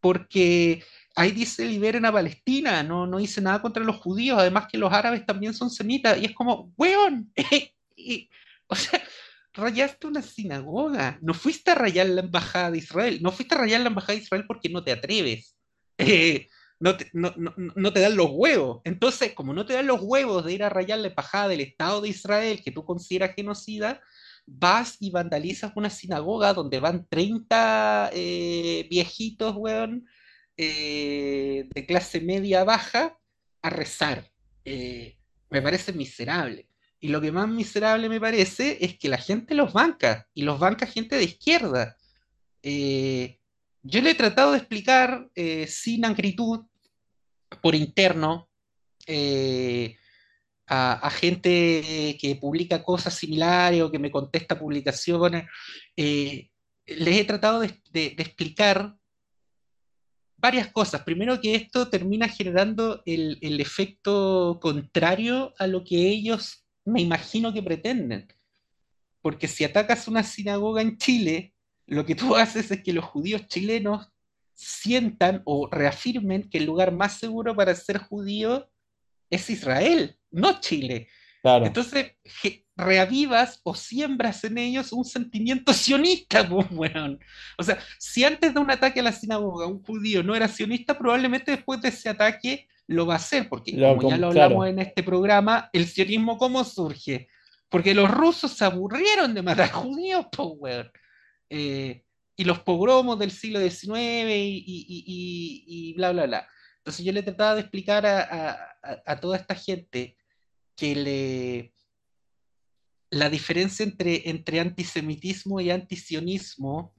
porque 0.00 0.82
ahí 1.16 1.32
dice 1.32 1.64
liberen 1.64 2.04
a 2.04 2.12
Palestina, 2.12 2.82
no, 2.82 3.06
no 3.06 3.18
dice 3.18 3.40
nada 3.40 3.60
contra 3.60 3.82
los 3.82 3.96
judíos, 3.96 4.38
además 4.38 4.66
que 4.70 4.78
los 4.78 4.92
árabes 4.92 5.24
también 5.24 5.54
son 5.54 5.70
semitas, 5.70 6.18
y 6.20 6.26
es 6.26 6.34
como, 6.34 6.72
weón, 6.76 7.32
o 8.68 8.74
sea, 8.76 9.02
rayaste 9.54 10.06
una 10.06 10.20
sinagoga, 10.22 11.18
no 11.22 11.32
fuiste 11.32 11.70
a 11.70 11.74
rayar 11.74 12.06
la 12.08 12.20
embajada 12.20 12.70
de 12.70 12.78
Israel, 12.78 13.18
no 13.22 13.32
fuiste 13.32 13.54
a 13.54 13.58
rayar 13.58 13.80
la 13.80 13.88
embajada 13.88 14.12
de 14.12 14.22
Israel 14.22 14.44
porque 14.46 14.68
no 14.68 14.84
te 14.84 14.92
atreves, 14.92 15.56
eh, 15.98 16.48
no 16.78 16.98
te, 16.98 17.08
no, 17.14 17.32
no, 17.36 17.54
no 17.56 17.92
te 17.94 18.00
dan 18.00 18.14
los 18.14 18.28
huevos, 18.30 18.82
entonces, 18.84 19.32
como 19.32 19.54
no 19.54 19.64
te 19.64 19.72
dan 19.72 19.86
los 19.86 20.00
huevos 20.02 20.44
de 20.44 20.52
ir 20.52 20.62
a 20.62 20.68
rayar 20.68 20.98
la 20.98 21.08
embajada 21.08 21.48
del 21.48 21.60
Estado 21.60 22.02
de 22.02 22.10
Israel 22.10 22.60
que 22.62 22.72
tú 22.72 22.84
consideras 22.84 23.34
genocida, 23.34 24.02
vas 24.44 24.98
y 25.00 25.10
vandalizas 25.10 25.72
una 25.76 25.88
sinagoga 25.88 26.52
donde 26.52 26.78
van 26.78 27.06
30 27.08 28.10
eh, 28.12 28.86
viejitos, 28.90 29.56
weón, 29.56 30.06
eh, 30.56 31.68
de 31.74 31.86
clase 31.86 32.20
media 32.20 32.64
baja 32.64 33.18
a 33.62 33.70
rezar. 33.70 34.30
Eh, 34.64 35.18
me 35.50 35.60
parece 35.60 35.92
miserable. 35.92 36.68
Y 36.98 37.08
lo 37.08 37.20
que 37.20 37.30
más 37.30 37.48
miserable 37.48 38.08
me 38.08 38.20
parece 38.20 38.78
es 38.80 38.98
que 38.98 39.08
la 39.08 39.18
gente 39.18 39.54
los 39.54 39.72
banca, 39.72 40.28
y 40.32 40.42
los 40.42 40.58
banca 40.58 40.86
gente 40.86 41.16
de 41.16 41.24
izquierda. 41.24 41.96
Eh, 42.62 43.38
yo 43.82 44.00
le 44.00 44.10
he 44.10 44.14
tratado 44.14 44.52
de 44.52 44.58
explicar 44.58 45.30
sin 45.68 46.04
acritud, 46.04 46.64
por 47.60 47.74
interno, 47.74 48.48
a, 50.66 51.10
gente 51.10 52.16
que 52.20 52.38
publica 52.40 52.82
cosas 52.82 53.14
similares 53.14 53.82
o 53.82 53.90
que 53.90 54.00
me 54.00 54.10
contesta 54.10 54.58
publicaciones, 54.58 55.44
les 55.94 56.48
he 56.86 57.24
tratado 57.24 57.60
de 57.60 58.14
explicar 58.18 58.96
varias 60.46 60.68
cosas. 60.68 61.02
Primero 61.02 61.40
que 61.40 61.56
esto 61.56 61.88
termina 61.88 62.28
generando 62.28 63.02
el, 63.04 63.36
el 63.40 63.60
efecto 63.60 64.60
contrario 64.62 65.52
a 65.58 65.66
lo 65.66 65.82
que 65.82 65.96
ellos 66.08 66.64
me 66.84 67.00
imagino 67.02 67.52
que 67.52 67.64
pretenden. 67.64 68.28
Porque 69.20 69.48
si 69.48 69.64
atacas 69.64 70.06
una 70.06 70.22
sinagoga 70.22 70.82
en 70.82 70.98
Chile, 70.98 71.52
lo 71.86 72.06
que 72.06 72.14
tú 72.14 72.36
haces 72.42 72.70
es 72.70 72.80
que 72.84 72.92
los 72.92 73.04
judíos 73.04 73.48
chilenos 73.48 74.08
sientan 74.54 75.42
o 75.44 75.68
reafirmen 75.68 76.48
que 76.48 76.58
el 76.58 76.66
lugar 76.66 76.92
más 76.92 77.18
seguro 77.18 77.56
para 77.56 77.74
ser 77.74 77.98
judío 77.98 78.70
es 79.28 79.50
Israel, 79.50 80.16
no 80.30 80.60
Chile. 80.60 81.08
Claro. 81.46 81.66
Entonces, 81.66 82.12
reavivas 82.76 83.60
o 83.62 83.74
siembras 83.74 84.42
en 84.42 84.58
ellos 84.58 84.92
un 84.92 85.04
sentimiento 85.04 85.72
sionista, 85.72 86.46
pues, 86.48 86.66
weón. 86.72 87.20
O 87.56 87.62
sea, 87.62 87.78
si 87.98 88.24
antes 88.24 88.52
de 88.52 88.58
un 88.60 88.70
ataque 88.70 88.98
a 89.00 89.04
la 89.04 89.12
sinagoga 89.12 89.66
un 89.66 89.80
judío 89.82 90.22
no 90.24 90.34
era 90.34 90.48
sionista, 90.48 90.98
probablemente 90.98 91.52
después 91.52 91.80
de 91.80 91.88
ese 91.90 92.08
ataque 92.08 92.66
lo 92.88 93.06
va 93.06 93.14
a 93.14 93.20
ser, 93.20 93.48
porque 93.48 93.72
Lo, 93.72 93.96
como 93.96 94.10
ya 94.10 94.16
lo 94.16 94.28
hablamos 94.28 94.56
claro. 94.58 94.66
en 94.66 94.78
este 94.80 95.02
programa, 95.04 95.70
el 95.72 95.86
sionismo 95.86 96.36
¿cómo 96.36 96.64
surge? 96.64 97.28
Porque 97.68 97.94
los 97.94 98.10
rusos 98.10 98.52
se 98.52 98.64
aburrieron 98.64 99.32
de 99.34 99.42
matar 99.42 99.70
judíos, 99.70 100.26
pues, 100.30 100.48
weón. 100.58 100.90
Eh, 101.48 102.02
y 102.36 102.44
los 102.44 102.58
pogromos 102.60 103.18
del 103.20 103.30
siglo 103.30 103.60
XIX 103.60 103.98
y, 104.30 104.64
y- 104.66 104.86
y- 104.88 105.04
y- 105.06 105.64
y 105.90 105.92
bla, 105.94 106.10
bla, 106.12 106.26
bla. 106.26 106.48
Entonces 106.78 107.04
yo 107.04 107.12
le 107.12 107.22
trataba 107.22 107.54
de 107.54 107.60
explicar 107.62 108.04
a, 108.04 108.20
a- 108.20 108.50
a- 108.82 109.02
a 109.06 109.20
toda 109.20 109.36
esta 109.36 109.54
gente 109.54 110.16
que 110.76 110.94
le, 110.94 111.72
la 113.10 113.30
diferencia 113.30 113.84
entre, 113.84 114.28
entre 114.28 114.60
antisemitismo 114.60 115.60
y 115.60 115.70
antisionismo 115.70 116.94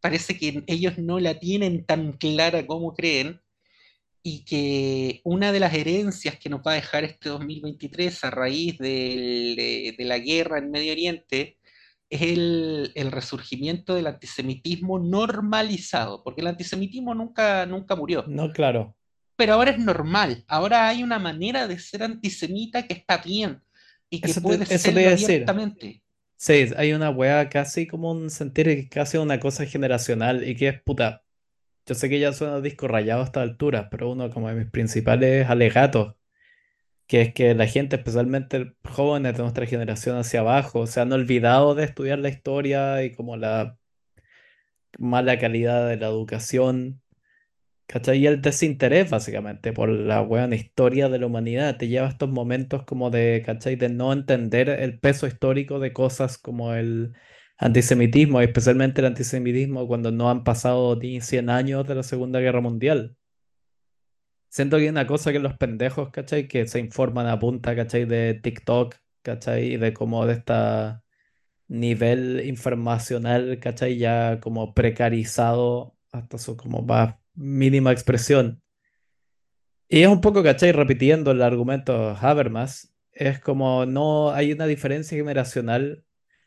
parece 0.00 0.36
que 0.36 0.62
ellos 0.66 0.98
no 0.98 1.18
la 1.18 1.38
tienen 1.38 1.84
tan 1.86 2.12
clara 2.12 2.66
como 2.66 2.92
creen 2.94 3.40
y 4.22 4.44
que 4.44 5.20
una 5.24 5.52
de 5.52 5.60
las 5.60 5.74
herencias 5.74 6.38
que 6.38 6.48
nos 6.48 6.60
va 6.60 6.72
a 6.72 6.76
dejar 6.76 7.04
este 7.04 7.28
2023 7.30 8.24
a 8.24 8.30
raíz 8.30 8.78
del- 8.78 9.54
de, 9.56 10.04
la 10.04 10.18
guerra 10.18 10.58
en 10.58 10.70
Medio 10.70 10.92
Oriente 10.92 11.58
es 12.10 12.22
el, 12.22 12.92
el 12.94 13.10
resurgimiento 13.12 13.94
del 13.94 14.06
antisemitismo 14.06 14.98
normalizado, 14.98 16.22
porque 16.22 16.42
el 16.42 16.46
antisemitismo 16.48 17.14
nunca, 17.14 17.66
nunca 17.66 17.96
murió, 17.96 18.24
No, 18.28 18.50
claro. 18.52 18.94
Pero 19.36 19.54
ahora 19.54 19.72
es 19.72 19.78
normal, 19.78 20.44
ahora 20.48 20.88
hay 20.88 21.02
una 21.02 21.18
manera 21.18 21.66
de 21.68 21.78
ser 21.78 22.02
antisemita 22.02 22.86
que 22.86 22.94
está 22.94 23.18
bien 23.18 23.62
y 24.10 24.22
que 24.22 24.32
Eso 24.32 24.40
puede 24.42 24.66
eso 24.68 24.92
te 24.92 24.92
serlo 24.92 25.00
decir. 25.04 25.52
abiertamente. 25.52 26.02
Sí, 26.36 26.66
hay 26.76 26.92
una 26.94 27.10
wea 27.10 27.48
casi 27.50 27.86
como 27.86 28.12
un 28.12 28.30
sentir 28.30 28.66
que 28.66 28.80
es 28.80 28.90
casi 28.90 29.18
una 29.18 29.40
cosa 29.40 29.66
generacional 29.66 30.48
y 30.48 30.56
que 30.56 30.68
es 30.68 30.82
puta. 30.82 31.24
Yo 31.86 31.94
sé 31.96 32.08
que 32.10 32.20
ya 32.20 32.32
suena 32.32 32.60
disco 32.62 32.88
rayado 32.88 33.22
a 33.22 33.24
esta 33.26 33.42
altura, 33.42 33.90
pero 33.90 34.10
uno 34.12 34.30
como 34.30 34.48
de 34.48 34.56
mis 34.56 34.70
principales 34.70 35.48
alegatos, 35.50 36.16
que 37.06 37.22
es 37.22 37.34
que 37.34 37.54
la 37.54 37.66
gente, 37.66 37.96
especialmente 37.96 38.74
jóvenes 38.90 39.34
de 39.36 39.42
nuestra 39.42 39.66
generación 39.66 40.16
hacia 40.18 40.40
abajo, 40.40 40.86
se 40.88 41.00
han 41.00 41.12
olvidado 41.12 41.74
de 41.74 41.84
estudiar 41.84 42.18
la 42.20 42.30
historia 42.30 43.04
y 43.04 43.12
como 43.14 43.36
la 43.36 43.78
mala 44.98 45.38
calidad 45.38 45.88
de 45.88 45.96
la 45.96 46.06
educación, 46.08 47.02
¿cachai? 47.86 48.18
Y 48.18 48.26
el 48.26 48.40
desinterés 48.42 49.10
básicamente 49.10 49.72
por 49.72 49.88
la 49.88 50.20
buena 50.20 50.54
historia 50.56 51.08
de 51.08 51.18
la 51.18 51.26
humanidad 51.26 51.76
te 51.76 51.88
lleva 51.88 52.06
a 52.06 52.10
estos 52.10 52.30
momentos 52.30 52.84
como 52.84 53.10
de, 53.10 53.42
¿cachai? 53.44 53.76
De 53.76 53.88
no 53.88 54.12
entender 54.12 54.68
el 54.68 54.98
peso 54.98 55.26
histórico 55.26 55.78
de 55.78 55.92
cosas 55.92 56.38
como 56.38 56.74
el 56.74 57.14
antisemitismo, 57.58 58.40
especialmente 58.40 59.00
el 59.00 59.06
antisemitismo 59.08 59.86
cuando 59.86 60.10
no 60.12 60.30
han 60.30 60.44
pasado 60.44 60.96
ni 60.96 61.20
100 61.20 61.50
años 61.50 61.86
de 61.86 61.94
la 61.94 62.02
Segunda 62.02 62.40
Guerra 62.40 62.60
Mundial. 62.60 63.16
Siento 64.48 64.76
que 64.76 64.84
hay 64.84 64.88
una 64.88 65.06
cosa 65.06 65.32
que 65.32 65.40
los 65.40 65.56
pendejos, 65.56 66.10
¿cachai? 66.10 66.46
Que 66.48 66.66
se 66.66 66.78
informan 66.78 67.26
a 67.26 67.38
punta, 67.40 67.74
¿cachai? 67.74 68.04
De 68.04 68.34
TikTok, 68.34 68.94
¿cachai? 69.22 69.74
Y 69.74 69.76
de 69.78 69.92
como 69.92 70.26
de 70.26 70.34
esta 70.34 71.02
nivel 71.68 72.42
informacional, 72.46 73.58
¿cachai? 73.60 73.98
Ya 73.98 74.40
como 74.40 74.74
precarizado 74.74 75.96
hasta 76.12 76.38
su 76.38 76.56
como 76.56 76.82
más 76.82 77.16
mínima 77.34 77.92
expresión. 77.92 78.62
Y 79.88 80.02
es 80.02 80.08
un 80.08 80.20
poco, 80.20 80.42
¿cachai? 80.42 80.72
Repitiendo 80.72 81.30
el 81.30 81.42
argumento 81.42 82.16
Habermas, 82.20 82.94
es 83.12 83.38
como 83.40 83.86
no 83.86 84.32
hay 84.32 84.52
una 84.52 84.66
diferencia 84.66 85.16
generacional, 85.16 86.04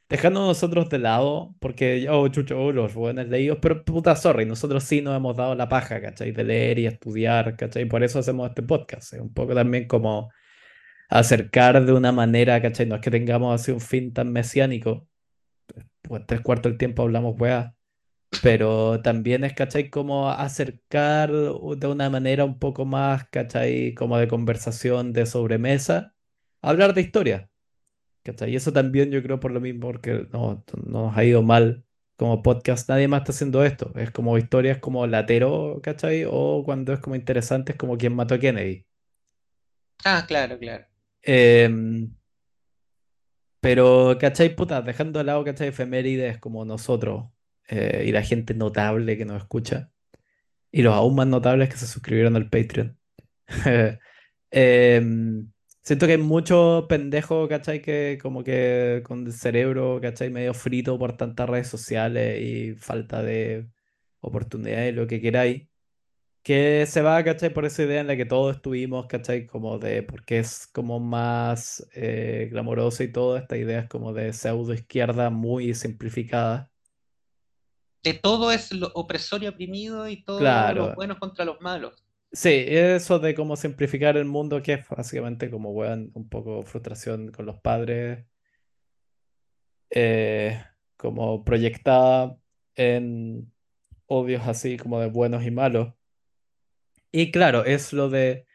dejando 0.09 0.45
nosotros 0.45 0.89
de 0.89 0.99
lado, 0.99 1.55
porque, 1.59 2.07
oh, 2.09 2.27
chucho, 2.29 2.59
oh, 2.59 2.71
los 2.71 2.93
buenos 2.93 3.27
leídos, 3.27 3.59
pero 3.61 3.83
puta, 3.83 4.15
sorry, 4.15 4.45
nosotros 4.45 4.83
sí 4.83 5.01
nos 5.01 5.15
hemos 5.15 5.35
dado 5.37 5.55
la 5.55 5.69
paja, 5.69 6.01
¿cachai? 6.01 6.31
De 6.31 6.43
leer 6.43 6.79
y 6.79 6.87
estudiar, 6.87 7.55
¿cachai? 7.55 7.85
Por 7.85 8.03
eso 8.03 8.19
hacemos 8.19 8.49
este 8.49 8.63
podcast, 8.63 9.13
es 9.13 9.19
un 9.21 9.33
poco 9.33 9.53
también 9.55 9.87
como 9.87 10.31
acercar 11.09 11.85
de 11.85 11.93
una 11.93 12.11
manera, 12.11 12.61
¿cachai? 12.61 12.85
No 12.85 12.95
es 12.95 13.01
que 13.01 13.11
tengamos 13.11 13.59
así 13.61 13.71
un 13.71 13.81
fin 13.81 14.13
tan 14.13 14.31
mesiánico, 14.31 15.07
pues 16.01 16.23
tres 16.27 16.41
cuartos 16.41 16.71
del 16.71 16.77
tiempo 16.77 17.03
hablamos 17.03 17.35
weá, 17.39 17.76
pero 18.41 19.01
también 19.01 19.43
es, 19.43 19.53
¿cachai? 19.53 19.89
Como 19.89 20.29
acercar 20.29 21.31
de 21.31 21.87
una 21.87 22.09
manera 22.09 22.45
un 22.45 22.59
poco 22.59 22.85
más, 22.85 23.27
¿cachai? 23.29 23.93
Como 23.95 24.17
de 24.17 24.27
conversación 24.27 25.13
de 25.13 25.25
sobremesa, 25.25 26.15
hablar 26.61 26.93
de 26.93 27.01
historia, 27.01 27.49
¿cachai? 28.23 28.51
Y 28.53 28.57
eso 28.57 28.73
también 28.73 29.11
yo 29.11 29.23
creo 29.23 29.39
por 29.39 29.51
lo 29.51 29.61
mismo, 29.61 29.81
porque 29.87 30.27
no, 30.33 30.63
no 30.87 31.03
nos 31.03 31.17
ha 31.17 31.23
ido 31.25 31.43
mal 31.43 31.85
como 32.17 32.43
podcast, 32.43 32.89
nadie 32.89 33.07
más 33.09 33.21
está 33.21 33.33
haciendo 33.33 33.63
esto, 33.65 33.91
es 33.95 34.11
como 34.11 34.37
historias 34.37 34.79
como 34.79 35.07
latero, 35.07 35.81
¿cachai? 35.83 36.25
O 36.29 36.63
cuando 36.65 36.93
es 36.93 36.99
como 36.99 37.15
interesante 37.15 37.73
es 37.73 37.77
como 37.77 37.97
quien 37.97 38.15
mató 38.15 38.35
a 38.35 38.39
Kennedy. 38.39 38.85
Ah, 40.03 40.25
claro, 40.27 40.57
claro. 40.57 40.87
Em, 41.23 42.09
Pero, 43.59 44.17
¿cachai? 44.19 44.55
Puta, 44.55 44.81
dejando 44.81 45.19
de 45.19 45.25
lado, 45.25 45.43
¿cachai? 45.43 45.69
Efemérides 45.69 46.39
como 46.39 46.63
nosotros 46.65 47.25
eh, 47.67 48.05
y 48.07 48.11
la 48.11 48.23
gente 48.23 48.53
notable 48.53 49.17
que 49.17 49.25
nos 49.25 49.41
escucha 49.41 49.91
y 50.71 50.81
los 50.83 50.93
aún 50.93 51.15
más 51.15 51.27
notables 51.27 51.69
que 51.69 51.77
se 51.77 51.87
suscribieron 51.87 52.35
al 52.35 52.49
Patreon. 52.49 52.97
Em, 54.49 55.51
siento 55.83 56.05
que 56.07 56.13
hay 56.13 56.17
muchos 56.19 56.85
pendejos, 56.87 57.49
¿cachai? 57.49 57.81
Que 57.81 58.17
como 58.21 58.43
que 58.43 59.03
con 59.05 59.25
el 59.27 59.33
cerebro, 59.33 59.99
¿cachai? 60.01 60.29
Medio 60.29 60.53
frito 60.53 60.97
por 60.97 61.17
tantas 61.17 61.49
redes 61.49 61.67
sociales 61.67 62.41
y 62.41 62.75
falta 62.75 63.21
de 63.23 63.69
oportunidades, 64.21 64.95
lo 64.95 65.07
que 65.07 65.21
queráis 65.21 65.67
que 66.47 66.85
se 66.87 67.01
va, 67.01 67.21
¿cachai? 67.25 67.53
Por 67.53 67.65
esa 67.65 67.83
idea 67.83 67.99
en 68.01 68.07
la 68.07 68.15
que 68.15 68.25
todos 68.25 68.55
estuvimos, 68.55 69.07
¿cachai? 69.07 69.45
Como 69.45 69.79
de, 69.79 70.01
porque 70.03 70.39
es 70.39 70.67
como 70.67 70.97
más 70.99 71.85
eh, 71.93 72.49
y 72.99 73.07
todo, 73.09 73.35
esta 73.37 73.57
idea 73.57 73.81
es 73.81 73.89
como 73.89 74.13
de 74.13 74.31
pseudo 74.31 74.73
izquierda 74.73 75.29
muy 75.29 75.73
simplificada. 75.73 76.71
De 78.07 78.13
todo 78.13 78.51
es 78.51 78.71
lo 78.73 78.87
opresor 78.95 79.43
y 79.43 79.47
oprimido 79.47 80.07
y 80.07 80.23
todos 80.23 80.73
los 80.73 80.73
Claro, 80.73 80.95
buenos 80.95 81.17
contra 81.19 81.45
los 81.45 81.59
malos. 81.61 82.05
sí, 82.31 82.49
eso 82.67 83.19
de 83.19 83.35
cómo 83.35 83.55
simplificar 83.55 84.17
el 84.17 84.25
mundo, 84.25 84.61
que 84.61 84.73
es 84.73 84.87
básicamente 84.89 85.49
como, 85.51 85.71
weón, 85.71 86.11
un 86.13 86.29
poco 86.29 86.63
frustración 86.63 87.31
con 87.31 87.45
los 87.45 87.59
padres, 87.59 88.25
eh, 89.89 90.61
como 90.97 91.43
proyectada 91.43 92.37
en 92.75 93.51
odios 94.07 94.43
así 94.47 94.77
como 94.77 94.99
de 95.01 95.07
buenos 95.09 95.43
y 95.45 95.51
malos. 95.51 95.93
Y 97.11 97.31
claro, 97.31 97.65
es 97.65 97.93
lo 97.93 98.09
de 98.09 98.45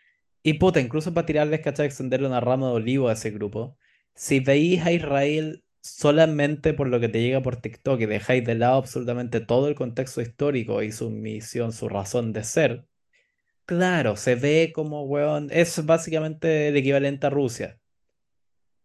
Y 0.45 0.55
puta, 0.57 0.81
incluso 0.81 1.15
para 1.15 1.27
tirarles, 1.27 1.62
¿cachai? 1.62 1.87
Extenderle 1.87 2.29
una 2.29 2.41
rama 2.43 2.69
de 2.69 2.75
olivo 2.75 3.09
a 3.09 3.15
ese 3.15 3.33
grupo. 3.33 3.79
Si 4.15 4.41
veis 4.41 4.83
a 4.87 4.93
Israel 4.93 5.65
solamente 5.83 6.75
por 6.75 6.88
lo 6.88 7.01
que 7.01 7.09
te 7.11 7.23
llega 7.23 7.42
por 7.42 7.57
TikTok 7.61 8.01
y 8.03 8.07
dejáis 8.07 8.45
de 8.45 8.55
lado 8.57 8.77
absolutamente 8.79 9.40
todo 9.40 9.68
el 9.68 9.75
contexto 9.75 10.21
histórico 10.23 10.83
y 10.83 10.92
su 10.92 11.11
misión, 11.11 11.73
su 11.73 11.88
razón 11.88 12.33
de 12.33 12.45
ser, 12.45 12.87
claro, 13.66 14.16
se 14.16 14.37
ve 14.37 14.73
como, 14.75 15.05
weón, 15.05 15.49
es 15.53 15.85
básicamente 15.87 16.68
el 16.68 16.77
equivalente 16.77 17.27
a 17.27 17.31
Rusia. 17.31 17.81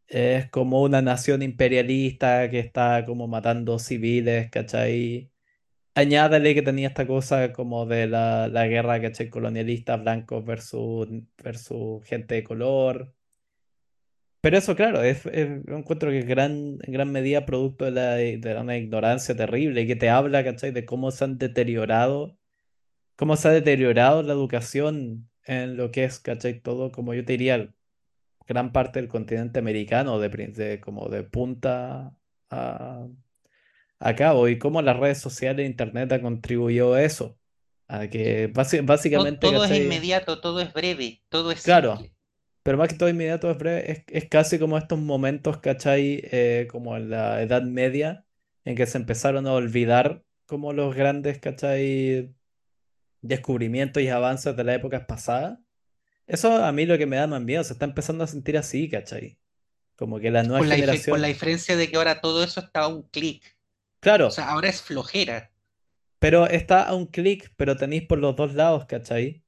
Es 0.08 0.50
como 0.50 0.82
una 0.84 1.02
nación 1.02 1.42
imperialista 1.42 2.50
que 2.50 2.60
está 2.60 3.04
como 3.06 3.28
matando 3.28 3.78
civiles, 3.80 4.50
¿cachai? 4.50 5.32
Añádale 5.96 6.56
que 6.56 6.62
tenía 6.64 6.90
esta 6.90 7.08
cosa 7.08 7.54
como 7.54 7.86
de 7.88 8.08
la, 8.08 8.48
la 8.50 8.68
guerra, 8.68 9.02
¿cachai? 9.02 9.30
Colonialista, 9.30 9.98
blancos 9.98 10.46
versus, 10.46 11.10
versus 11.44 12.06
gente 12.06 12.36
de 12.36 12.46
color. 12.46 13.16
Pero 14.48 14.60
eso, 14.60 14.78
claro, 14.78 15.04
es, 15.04 15.26
encuentro 15.26 16.10
que 16.10 16.20
es 16.20 16.26
gran, 16.26 16.78
en 16.82 16.94
gran 16.94 17.12
medida 17.12 17.46
producto 17.46 17.84
de, 17.84 17.92
la, 17.92 18.16
de 18.16 18.58
una 18.58 18.78
ignorancia 18.78 19.36
terrible 19.36 19.86
que 19.86 19.98
te 19.98 20.10
habla, 20.10 20.42
¿cachai? 20.42 20.72
De 20.72 20.86
cómo 20.86 21.12
se 21.12 21.26
han 21.26 21.38
deteriorado, 21.38 22.38
cómo 23.18 23.36
se 23.36 23.50
ha 23.50 23.52
deteriorado 23.52 24.24
la 24.24 24.32
educación 24.32 25.30
en 25.44 25.76
lo 25.76 25.92
que 25.92 26.06
es, 26.06 26.20
¿cachai? 26.20 26.62
Todo, 26.62 26.94
como 26.94 27.14
yo 27.14 27.26
te 27.26 27.34
diría, 27.34 27.74
gran 28.48 28.72
parte 28.72 29.02
del 29.02 29.10
continente 29.10 29.60
americano, 29.60 30.18
de, 30.18 30.30
de 30.30 30.80
como 30.80 31.10
de 31.10 31.24
punta 31.24 32.16
a, 32.50 33.06
a 34.00 34.16
cabo, 34.16 34.48
y 34.48 34.58
cómo 34.60 34.82
las 34.82 34.98
redes 34.98 35.18
sociales 35.18 35.66
e 35.66 35.68
internet 35.70 36.10
han 36.14 36.22
contribuido 36.22 36.94
a 36.94 37.04
eso, 37.04 37.38
a 37.90 38.08
que 38.08 38.48
básicamente, 38.48 39.46
todo 39.46 39.66
es 39.66 39.78
inmediato, 39.78 40.40
todo 40.40 40.62
es 40.62 40.72
breve, 40.72 41.22
todo 41.28 41.52
es 41.52 41.60
Claro. 41.60 41.98
simple. 41.98 42.17
Pero 42.68 42.78
más 42.78 42.90
que 42.90 42.96
todo 42.96 43.10
inmediato 43.10 43.50
es 43.50 43.58
breve, 43.58 43.92
es, 43.92 44.04
es 44.08 44.30
casi 44.30 44.60
como 44.60 44.78
estos 44.78 45.00
momentos, 45.00 45.60
¿cachai? 45.60 46.22
Eh, 46.32 46.68
como 46.70 46.98
en 46.98 47.10
la 47.10 47.42
Edad 47.42 47.62
Media, 47.64 48.26
en 48.66 48.76
que 48.76 48.86
se 48.86 48.98
empezaron 48.98 49.48
a 49.48 49.54
olvidar 49.54 50.26
como 50.46 50.74
los 50.74 50.94
grandes, 50.96 51.40
¿cachai? 51.40 52.36
Descubrimientos 53.22 54.04
y 54.04 54.10
avances 54.10 54.56
de 54.58 54.64
las 54.66 54.78
épocas 54.78 55.06
pasadas. 55.06 55.60
Eso 56.28 56.64
a 56.66 56.72
mí 56.74 56.86
lo 56.86 56.98
que 56.98 57.08
me 57.08 57.18
da 57.18 57.28
más 57.28 57.42
miedo, 57.44 57.64
se 57.64 57.74
está 57.74 57.86
empezando 57.86 58.24
a 58.24 58.28
sentir 58.28 58.58
así, 58.58 58.90
¿cachai? 58.90 59.40
Como 59.98 60.20
que 60.20 60.32
la 60.32 60.44
nueva 60.44 60.60
Con 60.60 60.70
la, 60.70 60.76
con 61.08 61.22
la 61.22 61.28
diferencia 61.30 61.76
de 61.78 61.90
que 61.90 61.96
ahora 61.98 62.20
todo 62.22 62.44
eso 62.44 62.60
está 62.60 62.82
a 62.82 62.88
un 62.88 63.04
clic. 63.04 63.44
O 63.46 63.78
claro, 64.00 64.32
sea, 64.32 64.50
ahora 64.50 64.70
es 64.70 64.82
flojera. 64.82 65.52
pero 66.20 66.46
está 66.48 66.84
a 66.88 66.96
un 66.96 67.08
clic, 67.08 67.54
pero 67.58 67.76
tenéis 67.78 68.04
por 68.08 68.20
los 68.20 68.36
dos 68.36 68.54
lados, 68.54 68.86
¿cachai? 68.86 69.44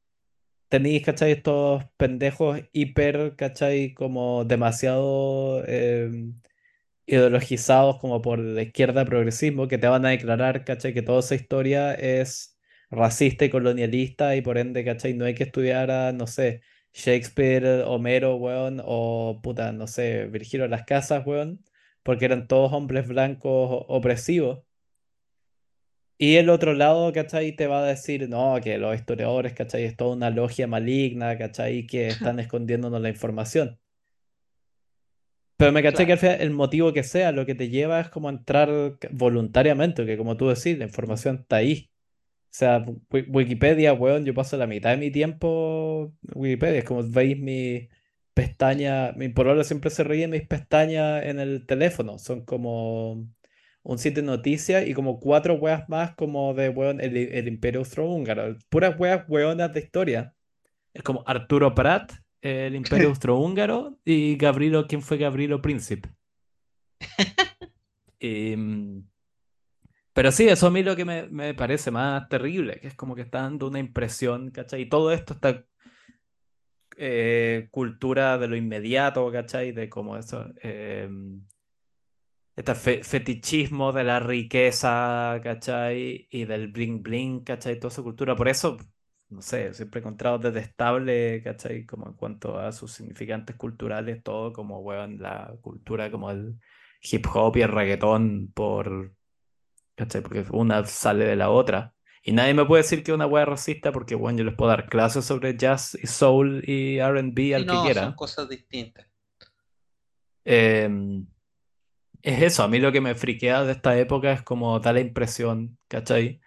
Tenéis, 0.70 1.04
¿cachai? 1.04 1.32
Estos 1.32 1.84
pendejos 1.98 2.62
hiper, 2.74 3.36
¿cachai? 3.36 3.94
Como 3.94 4.46
demasiado... 4.46 5.64
em, 5.68 6.40
ideologizados 7.08 8.00
como 8.00 8.22
por 8.22 8.40
la 8.40 8.64
izquierda 8.64 9.06
progresismo 9.06 9.68
que 9.68 9.78
te 9.80 9.88
van 9.88 10.06
a 10.06 10.10
declarar, 10.12 10.66
¿cachai? 10.66 10.94
Que 10.94 11.02
toda 11.04 11.20
esa 11.22 11.36
historia 11.36 11.94
es 11.96 12.58
racista 12.92 13.46
y 13.46 13.50
colonialista 13.52 14.36
y 14.36 14.42
por 14.44 14.58
ende, 14.60 14.86
¿cachai? 14.86 15.14
No 15.16 15.26
hay 15.26 15.36
que 15.36 15.44
estudiar 15.46 15.92
a, 15.92 16.14
no 16.14 16.28
sé, 16.28 16.62
Shakespeare, 16.94 17.84
Homero, 17.86 18.36
weón, 18.38 18.82
o 18.86 19.40
puta, 19.44 19.72
no 19.74 19.88
sé, 19.88 20.28
Virgilio 20.28 20.68
Las 20.68 20.86
Casas, 20.86 21.26
weón, 21.28 21.64
porque 22.04 22.26
eran 22.26 22.48
todos 22.48 22.74
hombres 22.74 23.08
blancos 23.08 23.86
opresivos. 23.90 24.62
Y 26.20 26.36
el 26.36 26.50
otro 26.52 26.74
lado, 26.76 27.12
¿cachai? 27.14 27.56
Te 27.56 27.66
va 27.68 27.80
a 27.84 27.86
decir, 27.88 28.30
no, 28.30 28.60
que 28.62 28.78
los 28.78 28.96
historiadores, 28.96 29.54
¿cachai? 29.54 29.86
Es 29.86 29.96
toda 29.98 30.16
una 30.16 30.30
logia 30.30 30.68
maligna, 30.68 31.36
¿cachai? 31.38 31.88
Que 31.88 32.12
están 32.12 32.40
escondiéndonos 32.40 33.02
la 33.02 33.10
información. 33.10 33.80
Pero 35.58 35.72
me 35.74 35.84
caché 35.84 36.06
que 36.06 36.14
Claro. 36.14 36.14
al 36.14 36.20
final 36.20 36.42
el 36.42 36.52
motivo 36.52 36.94
que 36.94 37.04
sea, 37.04 37.32
lo 37.34 37.46
que 37.46 37.54
te 37.56 37.70
lleva 37.70 38.00
es 38.00 38.10
como 38.10 38.30
a 38.30 38.32
entrar 38.32 38.70
voluntariamente, 39.12 40.06
que 40.06 40.18
como 40.18 40.38
tú 40.38 40.48
decís, 40.48 40.78
la 40.78 40.86
información 40.86 41.38
está 41.42 41.58
ahí. 41.58 41.92
O 42.52 42.56
sea, 42.58 42.86
Wi- 43.12 43.26
Wikipedia, 43.30 43.94
weón, 43.94 44.26
yo 44.26 44.34
paso 44.36 44.58
la 44.58 44.68
mitad 44.68 44.92
de 44.92 44.98
mi 44.98 45.12
tiempo 45.12 46.14
Wikipedia. 46.36 46.80
Es 46.80 46.86
como 46.86 47.04
veis 47.10 47.40
mi 47.40 47.90
pestaña, 48.34 49.14
mi 49.14 49.30
polola 49.30 49.64
siempre 49.66 49.90
se 49.92 50.04
ríe 50.06 50.28
mis 50.28 50.48
pestañas 50.48 51.24
en 51.26 51.40
el 51.40 51.66
teléfono. 51.68 52.20
Son 52.20 52.46
como 52.46 53.28
un 53.90 53.98
sitio 53.98 54.22
de 54.22 54.28
noticias 54.28 54.88
y 54.88 54.94
como 54.94 55.20
cuatro 55.20 55.56
weas 55.56 55.90
más 55.90 56.14
como 56.16 56.54
de, 56.54 56.70
weón, 56.70 57.02
el, 57.02 57.18
el 57.18 57.48
Imperio 57.48 57.80
Austrohúngaro. 57.80 58.56
Puras 58.70 59.00
weas 59.00 59.28
weonas 59.28 59.74
de 59.74 59.80
historia. 59.80 60.36
Es 60.94 61.02
como 61.02 61.24
Arturo 61.26 61.74
Prat, 61.74 62.12
el 62.42 62.76
Imperio 62.76 63.10
Austrohúngaro, 63.10 63.98
y 64.06 64.36
Gavrilo, 64.38 64.86
¿quién 64.86 65.02
fue 65.02 65.18
Gavrilo 65.18 65.62
Príncipe? 65.62 66.10
Em, 68.22 69.08
pero 70.14 70.32
sí, 70.34 70.48
eso 70.50 70.68
a 70.68 70.72
mí 70.72 70.84
lo 70.84 70.96
que 70.98 71.06
me, 71.06 71.28
me 71.30 71.54
parece 71.54 71.90
más 71.90 72.28
terrible, 72.28 72.80
que 72.82 72.90
es 72.90 72.96
como 72.96 73.16
que 73.16 73.22
está 73.22 73.42
dando 73.42 73.70
una 73.70 73.80
impresión, 73.80 74.52
¿cachai? 74.52 74.82
Y 74.82 74.90
todo 74.90 75.14
esto, 75.14 75.34
esta 75.34 75.66
eh, 76.98 77.70
cultura 77.72 78.38
de 78.38 78.50
lo 78.50 78.58
inmediato, 78.58 79.32
¿cachai? 79.32 79.72
De 79.72 79.90
como 79.90 80.18
eso, 80.18 80.46
em, 80.62 81.42
este 82.60 82.76
fe- 82.76 83.04
fetichismo 83.04 83.92
de 83.94 84.04
la 84.04 84.20
riqueza, 84.20 85.40
¿cachai? 85.44 86.28
Y 86.32 86.46
del 86.46 86.70
bling 86.72 87.02
bling, 87.04 87.44
¿cachai? 87.44 87.80
Toda 87.80 87.92
esa 87.94 88.04
cultura. 88.04 88.36
Por 88.36 88.48
eso, 88.50 88.78
no 89.30 89.42
sé, 89.42 89.74
siempre 89.74 90.00
he 90.00 90.02
encontrado 90.04 90.40
detestable, 90.40 91.42
¿cachai? 91.44 91.86
Como 91.86 92.08
en 92.08 92.14
cuanto 92.16 92.60
a 92.60 92.72
sus 92.72 92.92
significantes 92.94 93.56
culturales, 93.56 94.24
todo 94.24 94.52
como, 94.54 94.80
weón, 94.82 95.20
la 95.20 95.56
cultura 95.62 96.12
como 96.12 96.32
el, 96.32 96.60
hip 97.02 97.26
hop 97.34 97.56
y 97.58 97.62
el 97.62 97.70
reggaetón 97.72 98.52
por, 98.54 99.14
¿cachai? 99.96 100.22
Porque 100.22 100.46
una 100.52 100.86
sale 100.86 101.26
de 101.26 101.36
la 101.36 101.50
otra. 101.52 101.94
Y 102.24 102.34
nadie 102.34 102.54
me 102.54 102.66
puede 102.66 102.84
decir 102.84 103.04
que 103.04 103.12
es 103.12 103.16
una 103.16 103.28
wea 103.28 103.46
racista 103.46 103.92
porque, 103.92 104.16
bueno, 104.16 104.40
yo 104.40 104.46
les 104.46 104.56
puedo 104.56 104.70
dar 104.72 104.88
clases 104.90 105.26
sobre 105.26 105.58
jazz 105.58 105.98
y 106.02 106.08
soul 106.08 106.64
y 106.68 107.00
R&B 107.00 107.56
al 107.56 107.68
que 107.68 107.68
no, 107.68 107.94
son 107.94 108.14
quiera. 108.14 108.16
cosas 108.16 108.50
distintas. 108.50 109.06
Em, 110.46 111.28
es 112.22 112.42
eso, 112.42 112.64
a 112.64 112.68
mí 112.68 112.80
lo 112.80 112.92
que 112.92 113.02
me 113.02 113.16
friquea 113.16 113.64
de 113.64 113.72
esta 113.74 113.98
época 113.98 114.32
es 114.34 114.42
como 114.44 114.80
da 114.80 114.94
la 114.94 115.00
impresión, 115.02 115.78
¿cachai? 115.88 116.42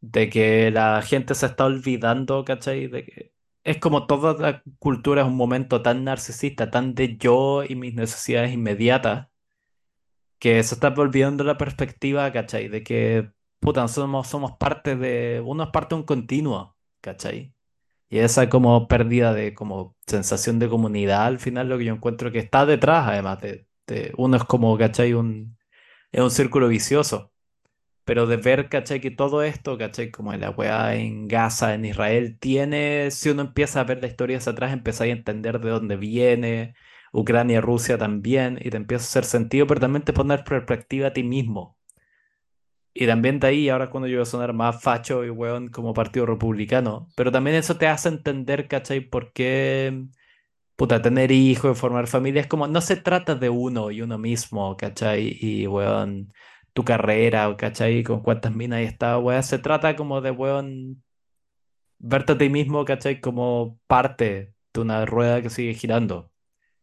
De 0.00 0.30
que 0.30 0.70
la 0.70 1.02
gente 1.02 1.34
se 1.34 1.46
está 1.46 1.66
olvidando, 1.66 2.44
¿cachai? 2.44 2.88
De 2.88 3.04
que 3.04 3.34
es 3.64 3.78
como 3.78 4.06
toda 4.06 4.34
la 4.34 4.62
cultura 4.78 5.22
es 5.22 5.28
un 5.28 5.36
momento 5.36 5.82
tan 5.82 6.04
narcisista, 6.04 6.70
tan 6.70 6.94
de 6.94 7.16
yo 7.18 7.64
y 7.64 7.76
mis 7.76 7.94
necesidades 7.94 8.52
inmediatas, 8.52 9.28
que 10.38 10.62
se 10.62 10.74
está 10.74 10.88
olvidando 10.88 11.44
la 11.44 11.58
perspectiva, 11.58 12.30
¿cachai? 12.32 12.68
De 12.68 12.82
que, 12.82 13.30
puta, 13.60 13.86
somos, 13.88 14.28
somos 14.28 14.52
parte 14.58 14.96
de, 14.96 15.42
uno 15.44 15.64
es 15.64 15.70
parte 15.70 15.94
de 15.94 16.00
un 16.00 16.06
continuo, 16.06 16.76
¿cachai? 17.00 17.54
Y 18.10 18.18
esa 18.20 18.48
como 18.50 18.88
pérdida 18.88 19.34
de 19.34 19.54
como 19.54 19.96
sensación 20.06 20.58
de 20.58 20.68
comunidad 20.68 21.26
al 21.26 21.40
final 21.40 21.68
lo 21.68 21.78
que 21.78 21.86
yo 21.86 21.94
encuentro 21.94 22.32
que 22.32 22.40
está 22.40 22.66
detrás, 22.66 23.08
además 23.08 23.40
de, 23.42 23.67
de- 23.88 24.12
uno 24.18 24.38
es 24.38 24.44
como, 24.44 24.78
¿cachai? 24.78 25.14
Un, 25.14 25.58
es 26.12 26.22
un 26.22 26.30
círculo 26.32 26.68
vicioso. 26.68 27.32
Pero 28.04 28.26
de 28.26 28.36
ver, 28.38 28.68
¿cachai? 28.70 29.00
Que 29.00 29.10
todo 29.10 29.42
esto, 29.42 29.78
¿cachai? 29.78 30.10
Como 30.10 30.32
la 30.34 30.50
weá 30.50 30.94
en 30.96 31.28
Gaza, 31.28 31.74
en 31.74 31.84
Israel, 31.84 32.38
tiene, 32.40 33.10
si 33.10 33.30
uno 33.30 33.42
empieza 33.42 33.80
a 33.80 33.84
ver 33.84 34.00
la 34.00 34.08
historia 34.08 34.38
hacia 34.38 34.52
atrás, 34.52 34.72
empieza 34.72 35.04
a 35.04 35.08
entender 35.08 35.60
de 35.60 35.70
dónde 35.70 35.96
viene, 35.96 36.74
Ucrania, 37.12 37.60
Rusia 37.60 37.98
también, 37.98 38.58
y 38.62 38.70
te 38.70 38.76
empieza 38.78 39.04
a 39.04 39.08
hacer 39.08 39.24
sentido, 39.24 39.66
pero 39.66 39.80
también 39.80 40.04
te 40.04 40.12
pone 40.14 40.34
en 40.34 40.44
perspectiva 40.44 41.08
a 41.08 41.12
ti 41.12 41.22
mismo. 41.22 41.76
Y 42.94 43.06
también 43.06 43.38
de 43.38 43.46
ahí, 43.46 43.68
ahora 43.68 43.90
cuando 43.90 44.08
yo 44.08 44.16
voy 44.18 44.22
a 44.22 44.24
sonar 44.26 44.52
más 44.52 44.82
facho 44.82 45.24
y 45.24 45.30
weón 45.30 45.68
como 45.68 45.94
partido 45.94 46.26
republicano, 46.26 47.08
pero 47.16 47.30
también 47.30 47.56
eso 47.56 47.76
te 47.78 47.86
hace 47.86 48.08
entender, 48.08 48.66
¿cachai? 48.68 49.00
Por 49.00 49.32
qué, 49.32 50.04
puta, 50.78 51.02
tener 51.02 51.32
hijos, 51.32 51.78
formar 51.78 52.06
familia, 52.08 52.42
es 52.42 52.46
como, 52.48 52.68
no 52.68 52.80
se 52.80 52.96
trata 52.96 53.34
de 53.34 53.50
uno 53.50 53.90
y 53.90 54.02
uno 54.02 54.18
mismo, 54.18 54.76
¿cachai? 54.76 55.36
Y, 55.40 55.66
weón, 55.66 56.32
tu 56.72 56.84
carrera, 56.84 57.56
¿cachai? 57.56 58.04
Con 58.04 58.22
cuántas 58.22 58.54
minas 58.54 58.82
y 58.82 58.84
está, 58.84 59.18
weón, 59.18 59.42
se 59.42 59.58
trata 59.58 59.96
como 59.96 60.20
de, 60.20 60.30
weón, 60.30 61.02
verte 61.98 62.32
a 62.34 62.38
ti 62.38 62.48
mismo, 62.50 62.84
¿cachai? 62.84 63.20
Como 63.20 63.80
parte 63.88 64.54
de 64.74 64.80
una 64.80 65.06
rueda 65.06 65.42
que 65.42 65.50
sigue 65.50 65.74
girando, 65.74 66.32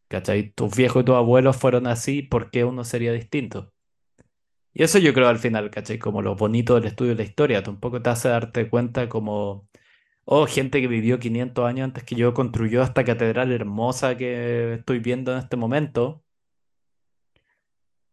¿cachai? 0.09 0.51
Tus 0.53 0.75
viejos 0.75 1.03
y 1.03 1.05
tus 1.05 1.15
abuelos 1.15 1.57
fueron 1.57 1.87
así, 1.87 2.21
¿por 2.23 2.51
qué 2.51 2.65
uno 2.65 2.83
sería 2.83 3.13
distinto? 3.13 3.73
Y 4.73 4.83
eso 4.83 4.99
yo 4.99 5.13
creo 5.13 5.29
al 5.29 5.39
final, 5.39 5.69
¿cachai? 5.71 5.99
Como 5.99 6.21
lo 6.21 6.35
bonito 6.35 6.75
del 6.75 6.85
estudio 6.85 7.11
de 7.11 7.23
la 7.23 7.29
historia, 7.29 7.63
tampoco 7.63 8.01
te 8.01 8.09
hace 8.09 8.29
darte 8.29 8.69
cuenta 8.69 9.09
como, 9.09 9.69
oh, 10.25 10.45
gente 10.47 10.81
que 10.81 10.87
vivió 10.87 11.19
500 11.19 11.65
años 11.65 11.85
antes 11.85 12.03
que 12.03 12.15
yo 12.15 12.33
construyó 12.33 12.83
esta 12.83 13.03
catedral 13.05 13.51
hermosa 13.51 14.17
que 14.17 14.75
estoy 14.75 14.99
viendo 14.99 15.31
en 15.33 15.39
este 15.39 15.57
momento. 15.57 16.23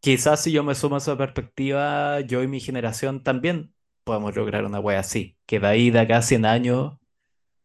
Quizás 0.00 0.42
si 0.42 0.52
yo 0.52 0.64
me 0.64 0.74
sumo 0.74 0.96
a 0.96 0.98
esa 0.98 1.16
perspectiva, 1.16 2.20
yo 2.20 2.42
y 2.42 2.48
mi 2.48 2.60
generación 2.60 3.22
también 3.22 3.72
podemos 4.04 4.34
lograr 4.34 4.64
una 4.64 4.80
wea 4.80 5.00
así, 5.00 5.38
que 5.46 5.60
de 5.60 5.66
ahí 5.68 5.90
de 5.90 6.00
acá 6.00 6.18
a 6.18 6.22
100 6.22 6.44
años, 6.44 6.94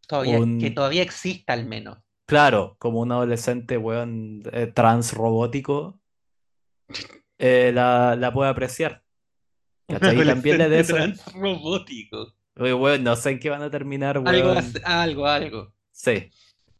Todavía, 0.08 0.48
que 0.58 0.70
un, 0.70 0.74
todavía 0.74 1.04
exista 1.04 1.54
al 1.54 1.66
menos. 1.66 2.00
claro, 2.26 2.76
como 2.80 3.02
un 3.02 3.12
adolescente, 3.12 3.78
weón, 3.78 4.44
eh, 4.54 4.68
trans 4.68 5.14
robótico, 5.14 6.00
eh, 7.38 7.72
la, 7.74 8.16
la 8.16 8.34
puede 8.34 8.50
apreciar. 8.50 9.04
¿Cachai? 9.88 10.22
Y 10.22 10.26
también 10.26 10.58
le 10.58 10.80
eso. 10.80 10.96
trans 10.96 11.26
robótico. 11.34 12.37
Weón, 12.60 13.04
no 13.04 13.16
sé 13.16 13.32
en 13.32 13.40
qué 13.40 13.50
van 13.50 13.62
a 13.62 13.70
terminar, 13.72 14.20
Algo, 14.24 14.50
weón. 14.50 14.60
as- 14.60 14.80
algo, 14.84 15.26
algo. 15.26 15.74
Sí, 15.92 16.30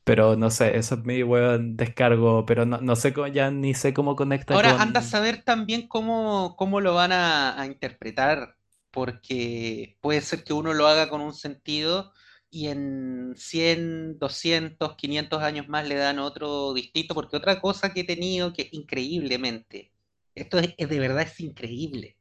pero 0.04 0.36
no 0.38 0.50
sé, 0.52 0.78
eso 0.78 0.96
es 0.96 1.04
mi 1.06 1.24
weón 1.24 1.78
descargo, 1.78 2.46
pero 2.46 2.66
no, 2.66 2.80
no 2.82 2.96
sé 2.96 3.14
cómo, 3.14 3.28
ya 3.28 3.52
ni 3.52 3.74
sé 3.74 3.94
cómo 3.94 4.16
conecta 4.16 4.56
Ahora 4.56 4.76
anda 4.82 5.02
a 5.02 5.04
saber 5.04 5.44
también 5.44 5.88
cómo, 5.88 6.56
cómo 6.58 6.80
lo 6.82 6.94
van 6.94 7.12
a, 7.12 7.60
a 7.62 7.66
interpretar, 7.66 8.56
porque 8.92 9.98
puede 10.02 10.22
ser 10.22 10.44
que 10.44 10.54
uno 10.54 10.74
lo 10.74 10.88
haga 10.88 11.10
con 11.10 11.22
un 11.22 11.34
sentido 11.34 12.14
y 12.50 12.68
en 12.70 13.34
100, 13.36 14.18
200, 14.20 14.96
500 14.96 15.44
años 15.44 15.68
más 15.68 15.86
le 15.88 15.96
dan 15.96 16.20
otro 16.20 16.74
distinto, 16.74 17.14
porque 17.14 17.36
otra 17.38 17.60
cosa 17.60 17.94
que 17.94 18.02
he 18.02 18.04
tenido 18.06 18.54
que 18.54 18.70
increíblemente, 18.72 19.92
esto 20.34 20.60
es, 20.60 20.74
es 20.78 20.90
de 20.90 21.00
verdad 21.00 21.24
es 21.24 21.40
increíble, 21.42 22.18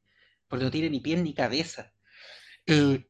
porque 0.49 0.65
no 0.65 0.71
tiene 0.71 0.91
ni 0.91 1.01
pies 1.01 1.23
ni 1.23 1.33
cabeza. 1.35 1.93
Eh, 2.67 3.07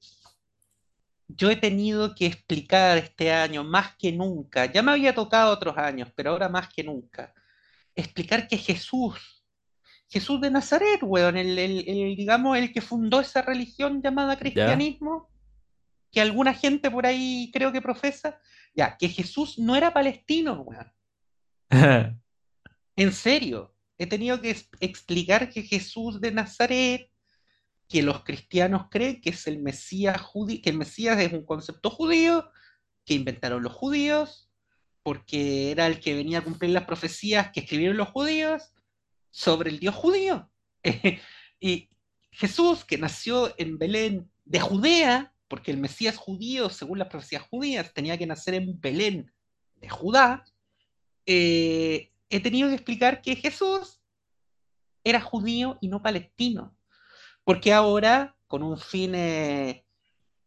yo 1.29 1.51
he 1.51 1.57
tenido 1.57 2.15
que 2.15 2.27
explicar 2.27 2.99
este 2.99 3.33
año 3.33 3.65
más 3.65 3.97
que 3.97 4.13
nunca, 4.13 4.67
ya 4.67 4.83
me 4.83 4.93
había 4.93 5.15
tocado 5.15 5.53
otros 5.53 5.77
años, 5.77 6.11
pero 6.15 6.31
ahora 6.31 6.49
más 6.49 6.69
que 6.73 6.85
nunca, 6.85 7.35
explicar 7.95 8.47
que 8.49 8.57
Jesús 8.59 9.33
Jesús 10.09 10.41
de 10.41 10.51
Nazaret, 10.53 11.01
weón, 11.03 11.37
el, 11.37 11.59
el- 11.59 11.89
el, 11.89 12.15
digamos, 12.17 12.57
el 12.57 12.73
que 12.73 12.81
fundó 12.81 13.21
esa 13.21 13.43
religión 13.43 14.01
llamada 14.01 14.35
¿Ya? 14.35 14.39
cristianismo, 14.39 15.29
que 16.13 16.21
alguna 16.21 16.55
gente 16.55 16.91
por 16.93 17.07
ahí 17.07 17.51
creo 17.53 17.73
que 17.73 17.83
profesa, 17.83 18.39
ya, 18.73 18.97
que 18.97 19.09
Jesús 19.09 19.59
no 19.59 19.75
era 19.75 19.93
palestino, 19.93 20.63
weón. 20.63 20.93
En 22.99 23.13
serio, 23.13 23.75
he 23.99 24.07
tenido 24.07 24.41
que 24.41 24.57
explicar 24.81 25.51
que 25.51 25.63
Jesús 25.63 26.21
de 26.21 26.31
Nazaret, 26.31 27.11
que 27.89 28.03
los 28.03 28.25
cristianos 28.25 28.87
creen 28.91 29.21
que 29.21 29.31
es 29.31 29.47
el 29.47 29.59
Mesías 29.59 30.21
judío, 30.21 30.61
que 30.63 30.71
el 30.71 30.79
Mesías 30.79 31.19
es 31.21 31.33
un 31.33 31.45
concepto 31.45 31.91
judío, 31.91 32.51
que 33.05 33.15
inventaron 33.15 33.63
los 33.63 33.73
judíos, 33.73 34.51
porque 35.03 35.71
era 35.71 35.87
el 35.87 36.01
que 36.01 36.15
venía 36.15 36.39
a 36.39 36.45
cumplir 36.45 36.73
las 36.73 36.85
profecías 36.85 37.53
que 37.53 37.61
escribieron 37.61 37.97
los 37.97 38.09
judíos 38.09 38.73
sobre 39.31 39.71
el 39.71 39.79
Dios 39.79 39.95
judío. 39.95 40.51
y 41.61 41.89
Jesús, 42.33 42.85
que 42.85 42.99
nació 42.99 43.55
en 43.59 43.79
Belén 43.79 44.31
de 44.45 44.61
Judea, 44.61 45.33
porque 45.49 45.71
el 45.71 45.79
Mesías 45.79 46.17
judío, 46.17 46.71
según 46.71 46.99
las 46.99 47.09
profecías 47.09 47.43
judías, 47.43 47.95
tenía 47.95 48.19
que 48.19 48.27
nacer 48.27 48.55
en 48.55 48.81
Belén 48.81 49.33
de 49.77 49.89
Judá, 49.89 50.45
eh, 51.25 52.13
he 52.29 52.41
tenido 52.41 52.69
que 52.69 52.75
explicar 52.75 53.23
que 53.23 53.37
Jesús 53.37 54.01
era 55.05 55.21
judío 55.21 55.79
y 55.81 55.89
no 55.89 56.03
palestino, 56.03 56.76
porque 57.47 57.73
ahora, 57.73 58.35
con 58.49 58.65
un 58.65 58.77
fin 58.77 59.15
eh, 59.15 59.85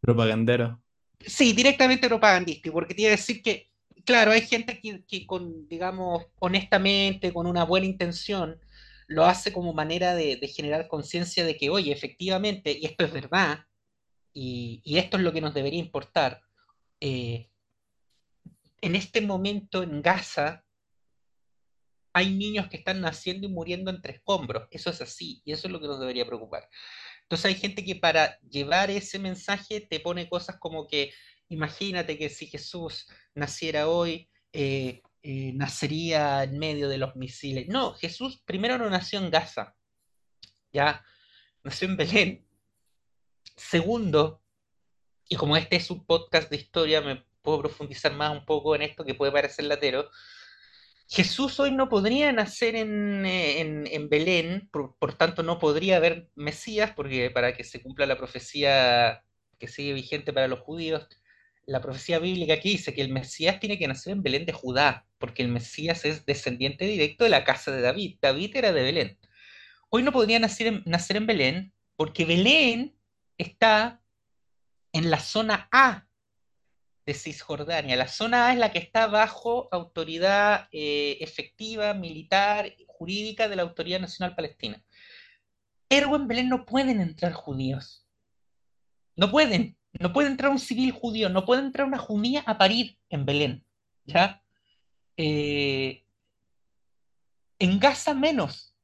Propagandero. 0.01 0.83
Sí, 1.17 1.53
directamente 1.53 2.09
propagandístico, 2.09 2.73
porque 2.73 2.93
iba 2.97 3.07
a 3.07 3.11
decir 3.11 3.41
que, 3.41 3.71
claro, 4.05 4.31
hay 4.31 4.41
gente 4.41 4.81
que, 4.81 5.05
que 5.05 5.25
con, 5.25 5.67
digamos, 5.69 6.25
honestamente, 6.39 7.31
con 7.31 7.47
una 7.47 7.63
buena 7.63 7.85
intención, 7.85 8.59
lo 9.07 9.25
hace 9.25 9.53
como 9.53 9.73
manera 9.73 10.13
de, 10.13 10.35
de 10.35 10.47
generar 10.49 10.89
conciencia 10.89 11.45
de 11.45 11.55
que, 11.55 11.69
oye, 11.69 11.93
efectivamente, 11.93 12.77
y 12.77 12.85
esto 12.85 13.05
es 13.05 13.13
verdad, 13.13 13.65
y, 14.33 14.81
y 14.83 14.97
esto 14.97 15.15
es 15.15 15.23
lo 15.23 15.31
que 15.31 15.41
nos 15.41 15.53
debería 15.53 15.79
importar, 15.79 16.41
eh, 16.99 17.49
en 18.81 18.95
este 18.95 19.21
momento 19.21 19.83
en 19.83 20.01
Gaza 20.01 20.65
hay 22.13 22.35
niños 22.35 22.67
que 22.67 22.77
están 22.77 23.01
naciendo 23.01 23.47
y 23.47 23.51
muriendo 23.51 23.91
entre 23.91 24.13
escombros, 24.13 24.67
eso 24.71 24.89
es 24.89 25.01
así, 25.01 25.41
y 25.45 25.51
eso 25.51 25.67
es 25.67 25.71
lo 25.71 25.79
que 25.79 25.87
nos 25.87 25.99
debería 25.99 26.25
preocupar. 26.25 26.67
Entonces 27.23 27.45
hay 27.45 27.55
gente 27.55 27.83
que 27.83 27.95
para 27.95 28.39
llevar 28.41 28.89
ese 28.89 29.19
mensaje 29.19 29.81
te 29.81 29.99
pone 29.99 30.27
cosas 30.27 30.57
como 30.59 30.87
que, 30.87 31.13
imagínate 31.47 32.17
que 32.17 32.29
si 32.29 32.47
Jesús 32.47 33.07
naciera 33.35 33.87
hoy, 33.87 34.29
eh, 34.51 35.01
eh, 35.21 35.51
nacería 35.53 36.43
en 36.43 36.57
medio 36.57 36.89
de 36.89 36.97
los 36.97 37.15
misiles. 37.15 37.67
No, 37.67 37.93
Jesús 37.93 38.41
primero 38.45 38.77
no 38.77 38.89
nació 38.89 39.19
en 39.19 39.29
Gaza, 39.29 39.75
ya 40.71 41.03
nació 41.63 41.87
en 41.87 41.97
Belén. 41.97 42.47
Segundo, 43.55 44.41
y 45.27 45.35
como 45.35 45.57
este 45.57 45.75
es 45.75 45.91
un 45.91 46.05
podcast 46.05 46.49
de 46.49 46.55
historia, 46.55 47.01
me 47.01 47.23
puedo 47.41 47.59
profundizar 47.59 48.13
más 48.13 48.31
un 48.31 48.45
poco 48.45 48.75
en 48.75 48.81
esto 48.81 49.05
que 49.05 49.13
puede 49.13 49.31
parecer 49.31 49.65
latero. 49.65 50.09
Jesús 51.11 51.59
hoy 51.59 51.71
no 51.71 51.89
podría 51.89 52.31
nacer 52.31 52.75
en, 52.75 53.25
eh, 53.25 53.61
en- 53.61 54.09
Belén, 54.09 54.69
por, 54.71 55.15
tanto 55.15 55.41
no 55.41 55.57
podría 55.57 55.97
haber 55.97 56.29
Mesías, 56.35 56.91
porque 56.95 57.31
para 57.31 57.53
que 57.53 57.63
se 57.63 57.81
cumpla 57.81 58.05
la 58.05 58.15
profecía 58.17 59.23
que 59.57 59.67
sigue 59.67 59.93
vigente 59.93 60.31
para 60.33 60.47
los 60.47 60.59
judíos, 60.59 61.07
la 61.65 61.81
profecía 61.81 62.19
bíblica 62.19 62.53
aquí 62.53 62.69
dice 62.69 62.93
que 62.93 63.01
el 63.01 63.09
Mesías 63.09 63.59
tiene 63.59 63.79
que 63.79 63.87
nacer 63.87 64.13
en 64.13 64.21
Belén 64.23 64.45
de 64.45 64.53
Judá, 64.53 65.07
porque 65.17 65.41
el 65.41 65.49
Mesías 65.49 66.05
es 66.05 66.25
descendiente 66.27 66.85
directo 66.85 67.23
de 67.23 67.31
la 67.31 67.43
casa 67.43 67.71
de 67.71 67.81
David. 67.81 68.17
David 68.21 68.55
era 68.55 68.71
de 68.71 68.83
Belén. 68.83 69.19
Hoy 69.89 70.03
no 70.03 70.11
podría 70.11 70.37
nacer 70.39 70.83
nacer 70.85 71.17
en 71.17 71.25
Belén, 71.25 71.73
porque 71.95 72.25
Belén 72.25 72.95
está 73.39 73.99
en 74.93 75.09
la 75.09 75.19
zona 75.19 75.67
A 75.71 76.07
de 77.09 77.15
Cisjordania. 77.15 77.95
La 77.95 78.07
zona 78.07 78.45
A 78.45 78.53
es 78.53 78.59
la 78.59 78.71
que 78.71 78.77
está 78.77 79.07
bajo 79.07 79.67
autoridad 79.71 80.67
eh, 80.71 81.17
efectiva, 81.21 81.95
militar, 81.95 82.71
jurídica 82.85 83.49
de 83.49 83.55
la 83.55 83.63
Autoridad 83.63 83.99
Nacional 83.99 84.35
Palestina. 84.35 84.83
Ergo 85.89 86.15
en 86.17 86.27
Belén 86.27 86.49
no 86.49 86.67
pueden 86.67 87.01
entrar 87.01 87.33
judíos. 87.33 88.07
No 89.15 89.31
pueden. 89.31 89.75
No 89.99 90.13
puede 90.13 90.27
entrar 90.27 90.51
un 90.51 90.59
civil 90.59 90.91
judío, 90.91 91.29
no 91.29 91.45
puede 91.45 91.63
entrar 91.63 91.87
una 91.87 91.97
judía 91.97 92.43
a 92.45 92.59
parir 92.59 92.99
en 93.09 93.25
Belén. 93.25 93.65
¿Ya? 94.05 94.43
Eh, 95.17 96.05
en 97.57 97.79
Gaza 97.79 98.13
menos. 98.13 98.75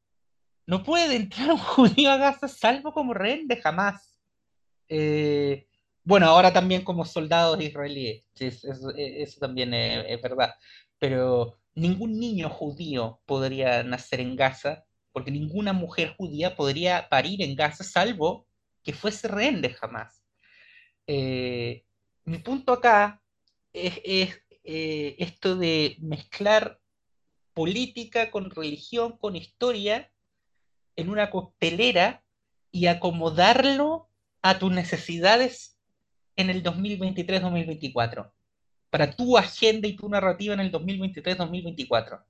No 0.65 0.81
puede 0.81 1.15
entrar 1.15 1.51
un 1.51 1.57
judío 1.75 2.09
a 2.09 2.17
Gaza 2.17 2.47
salvo 2.47 2.91
como 2.91 3.13
rehén 3.13 3.47
de 3.47 3.57
jamás. 3.57 4.19
Eh, 4.89 5.67
bueno, 6.05 6.27
ahora 6.27 6.53
también 6.53 6.83
como 6.83 7.03
soldados 7.03 7.59
israelíes. 7.61 8.23
eso, 8.39 9.39
también 9.39 9.73
es, 9.73 10.21
verdad. 10.21 10.53
Pero 10.99 11.57
ningún 11.73 12.19
niño 12.19 12.49
judío 12.49 13.21
podría 13.25 13.83
nacer 13.83 14.21
en 14.21 14.35
Gaza, 14.35 14.85
porque 15.11 15.31
ninguna 15.31 15.73
mujer 15.73 16.15
judía 16.15 16.55
podría 16.55 17.09
parir 17.09 17.41
en 17.41 17.55
Gaza 17.55 17.83
salvo 17.83 18.47
que 18.83 18.93
fuese 18.93 19.27
rehén 19.27 19.61
de 19.61 19.71
jamás. 19.71 20.23
Eh, 21.07 21.83
mi 22.25 22.37
punto 22.37 22.73
acá 22.73 23.21
es, 23.73 23.99
eh, 24.63 25.15
esto 25.17 25.55
de 25.55 25.97
mezclar 26.01 26.79
política 27.55 28.29
con 28.29 28.51
religión, 28.51 29.17
con 29.17 29.35
historia, 29.35 30.11
en 30.95 31.09
una 31.09 31.31
costelera 31.31 32.23
y 32.71 32.87
acomodarlo 32.87 34.09
a 34.43 34.59
tus 34.59 34.71
necesidades 34.71 35.74
en 36.35 36.49
el 36.49 36.63
2023-2024, 36.63 38.31
para 38.89 39.11
tu 39.11 39.37
agenda 39.37 39.87
y 39.87 39.95
tu 39.95 40.09
narrativa 40.09 40.53
en 40.53 40.59
el 40.59 40.71
2023-2024. 40.71 42.23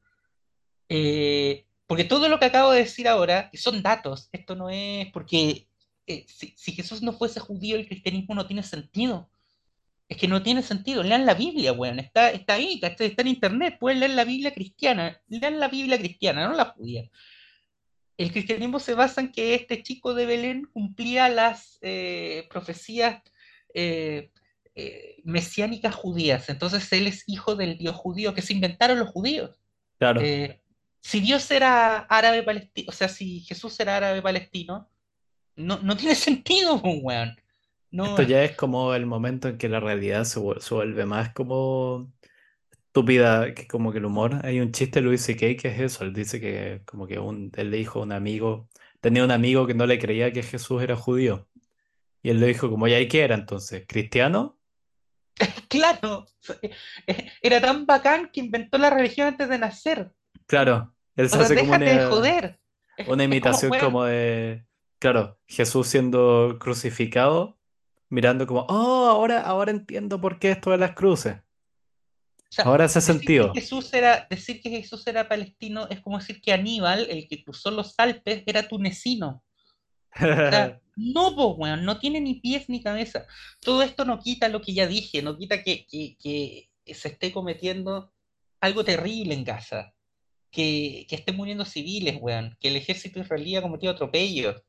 Eh, 0.90 1.66
porque 1.88 2.04
todo 2.04 2.30
lo 2.30 2.40
que 2.40 2.46
acabo 2.46 2.72
de 2.72 2.80
decir 2.80 3.08
ahora, 3.08 3.50
son 3.54 3.82
datos, 3.82 4.30
esto 4.32 4.56
no 4.56 4.70
es 4.70 5.12
porque 5.12 5.68
eh, 6.08 6.26
si, 6.28 6.74
Jesús 6.74 7.02
no 7.02 7.14
fuese 7.14 7.40
judío, 7.40 7.76
el 7.76 7.88
cristianismo 7.88 8.36
no 8.36 8.46
tiene 8.48 8.64
sentido. 8.64 9.30
Es 10.08 10.18
que 10.18 10.28
no 10.28 10.44
tiene 10.44 10.62
sentido. 10.62 11.02
Lean 11.04 11.26
la 11.26 11.34
Biblia, 11.34 11.74
weón. 11.74 12.00
Está, 12.00 12.30
está 12.32 12.54
ahí, 12.56 12.80
está, 12.82 13.04
está 13.04 13.22
en 13.24 13.28
internet. 13.28 13.78
Pueden 13.80 14.00
leer 14.00 14.12
la 14.12 14.24
Biblia 14.24 14.54
cristiana. 14.54 15.20
Lean 15.28 15.60
la 15.60 15.68
Biblia 15.68 15.98
cristiana, 15.98 16.48
no 16.48 16.54
la 16.54 16.66
judía. 16.66 17.10
El 18.18 18.32
cristianismo 18.32 18.80
se 18.80 18.94
basa 18.94 19.22
en 19.22 19.32
que 19.32 19.56
este 19.56 19.82
chico 19.84 20.14
de 20.14 20.26
Belén 20.26 20.70
cumplía 20.72 21.28
las 21.28 21.80
eh, 21.82 22.48
profecías 22.50 23.22
eh, 23.76 24.32
mesiánicas 25.24 25.94
judías. 25.94 26.50
Entonces 26.50 26.92
él 26.94 27.08
es 27.08 27.24
hijo 27.28 27.56
del 27.56 27.78
Dios 27.78 27.96
judío 27.96 28.34
que 28.34 28.42
se 28.42 28.54
inventaron 28.54 29.00
los 29.00 29.10
judíos. 29.10 29.60
Claro. 29.98 30.22
si 31.00 31.20
Dios 31.22 31.50
era 31.52 32.00
árabe 32.00 32.44
palestino, 32.44 32.90
o 32.90 32.92
sea, 32.92 33.08
si 33.08 33.40
Jesús 33.42 33.80
era 33.80 33.96
árabe 33.98 34.22
palestino, 34.22 34.90
no, 35.56 35.80
no 35.82 35.96
tiene 35.96 36.16
sentido, 36.16 36.76
weón. 36.76 37.36
No, 37.92 38.08
Esto 38.08 38.24
ya 38.24 38.44
es 38.44 38.56
como 38.58 38.94
el 38.94 39.06
momento 39.06 39.48
en 39.48 39.58
que 39.58 39.70
la 39.70 39.80
realidad 39.80 40.26
se, 40.26 40.40
vuelve 40.40 41.06
más 41.06 41.34
como 41.34 42.12
estúpida 42.70 43.54
que 43.54 43.68
como 43.68 43.92
que 43.92 44.00
el 44.00 44.06
humor. 44.06 44.42
Hay 44.44 44.60
un 44.60 44.74
chiste 44.74 45.00
de 45.00 45.06
Louis 45.06 45.22
C.K. 45.22 45.56
que 45.56 45.70
es 45.70 45.80
eso. 45.80 46.04
Él 46.04 46.14
dice 46.14 46.42
que 46.42 46.82
como 46.86 47.08
que 47.08 47.20
un, 47.20 47.52
él 47.56 47.72
le 47.72 47.78
dijo 47.78 48.00
a 48.00 48.04
un 48.04 48.12
amigo, 48.12 48.68
tenía 49.00 49.24
un 49.24 49.32
amigo 49.32 49.66
que 49.66 49.74
no 49.74 49.86
le 49.86 49.98
creía 49.98 50.34
que 50.34 50.44
Jesús 50.44 50.82
era 50.84 50.98
judío. 50.98 51.48
Y 52.26 52.32
él 52.32 52.40
le 52.40 52.48
dijo 52.48 52.72
como, 52.72 52.88
¿ya 52.88 53.00
y 53.00 53.08
qué 53.08 53.22
era 53.22 53.36
entonces? 53.36 53.86
¿Cristiano? 53.88 54.58
claro, 55.70 56.26
era 57.40 57.62
tan 57.62 57.86
bacán 57.86 58.32
que 58.34 58.40
inventó 58.40 58.80
la 58.80 58.90
religión 58.90 59.28
antes 59.28 59.48
de 59.48 59.60
nacer. 59.60 60.12
Claro, 60.48 60.92
él 61.16 61.30
se 61.30 61.38
hace 61.38 61.56
como 61.56 61.74
déjate 61.74 61.86
de 61.86 61.98
una, 61.98 62.10
joder. 62.10 62.60
una 63.10 63.24
imitación 63.26 63.72
como 63.80 64.06
de 64.06 64.66
Claro, 64.98 65.38
Jesús 65.48 65.88
siendo 65.88 66.58
crucificado, 66.60 67.60
mirando 68.10 68.48
como, 68.48 68.62
oh, 68.70 69.06
ahora, 69.06 69.42
ahora 69.42 69.70
entiendo 69.70 70.20
por 70.20 70.40
qué 70.40 70.50
esto 70.50 70.72
de 70.72 70.80
las 70.80 70.96
cruces. 70.96 71.36
ahora 72.58 72.86
hace 72.86 73.02
sentido. 73.02 73.54
Jesús 73.54 73.94
era, 73.94 74.26
decir 74.32 74.64
que 74.64 74.72
Jesús 74.72 75.06
era 75.06 75.28
palestino 75.28 75.88
es 75.92 76.00
como 76.00 76.18
decir 76.18 76.42
que 76.42 76.54
Aníbal, 76.54 77.08
el 77.08 77.28
que 77.28 77.44
cruzó 77.44 77.70
los 77.70 77.94
Alpes, 78.00 78.42
era 78.48 78.68
tunecino. 78.68 79.44
no, 80.96 81.36
pues, 81.58 81.82
no 81.82 82.00
tiene 82.00 82.22
ni 82.22 82.36
pies 82.36 82.70
ni 82.70 82.82
cabeza. 82.82 83.26
Todo 83.62 83.84
esto 83.84 84.06
no 84.06 84.20
quita 84.20 84.50
lo 84.50 84.62
que 84.62 84.74
ya 84.74 84.88
dije, 84.88 85.22
no 85.22 85.38
quita 85.38 85.64
que, 85.64 85.86
que, 85.88 86.70
se 86.94 87.08
esté 87.10 87.32
cometiendo 87.32 88.12
algo 88.62 88.84
terrible 88.84 89.34
en 89.34 89.44
Gaza. 89.44 89.94
Que, 90.52 91.06
que 91.10 91.16
estén 91.16 91.36
muriendo 91.36 91.66
civiles, 91.66 92.18
weón. 92.22 92.58
Que 92.62 92.70
el 92.70 92.78
ejército 92.78 93.20
israelí 93.20 93.56
ha 93.56 93.62
cometido 93.62 93.92
atropellos 93.92 94.64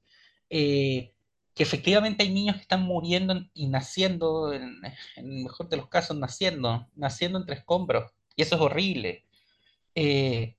eh, 0.51 1.12
que 1.55 1.62
efectivamente 1.62 2.22
hay 2.22 2.31
niños 2.31 2.57
que 2.57 2.62
están 2.62 2.83
muriendo 2.83 3.35
y 3.55 3.68
naciendo, 3.68 4.53
en, 4.53 4.79
el 5.16 5.24
mejor 5.24 5.68
de 5.68 5.79
los 5.79 5.89
casos, 5.89 6.16
naciendo, 6.16 6.87
naciendo 6.95 7.39
entre 7.39 7.57
escombros, 7.57 8.12
y 8.37 8.43
eso 8.43 8.57
es 8.57 8.61
horrible. 8.61 9.24
Eh, 9.95 10.57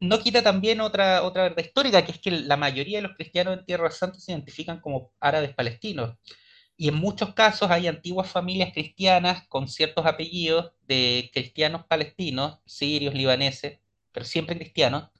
no 0.00 0.20
quita 0.20 0.42
también 0.42 0.80
otra, 0.80 1.22
otra 1.22 1.44
verdad 1.44 1.64
histórica, 1.64 2.04
que 2.04 2.12
es 2.12 2.20
que 2.20 2.30
la 2.30 2.56
mayoría 2.56 2.98
de 2.98 3.02
los 3.02 3.16
cristianos 3.16 3.58
en 3.58 3.64
Tierra 3.64 3.90
Santa 3.90 4.18
se 4.18 4.32
identifican 4.32 4.80
como 4.80 5.12
árabes 5.20 5.54
palestinos. 5.54 6.16
Y 6.76 6.88
en 6.88 6.94
muchos 6.94 7.34
casos 7.34 7.70
hay 7.70 7.88
antiguas 7.88 8.30
familias 8.30 8.72
cristianas 8.72 9.46
con 9.48 9.68
ciertos 9.68 10.06
apellidos 10.06 10.72
de 10.86 11.30
cristianos 11.32 11.84
palestinos, 11.86 12.60
sirios, 12.66 13.14
libaneses, 13.14 13.80
pero 14.12 14.24
siempre 14.24 14.56
cristianos, 14.56 15.10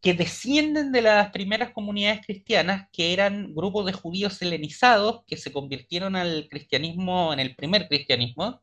que 0.00 0.14
descienden 0.14 0.92
de 0.92 1.02
las 1.02 1.30
primeras 1.32 1.72
comunidades 1.72 2.24
cristianas, 2.24 2.88
que 2.92 3.12
eran 3.12 3.54
grupos 3.54 3.86
de 3.86 3.92
judíos 3.92 4.40
helenizados 4.40 5.24
que 5.26 5.36
se 5.36 5.52
convirtieron 5.52 6.14
al 6.14 6.46
cristianismo, 6.48 7.32
en 7.32 7.40
el 7.40 7.56
primer 7.56 7.88
cristianismo, 7.88 8.62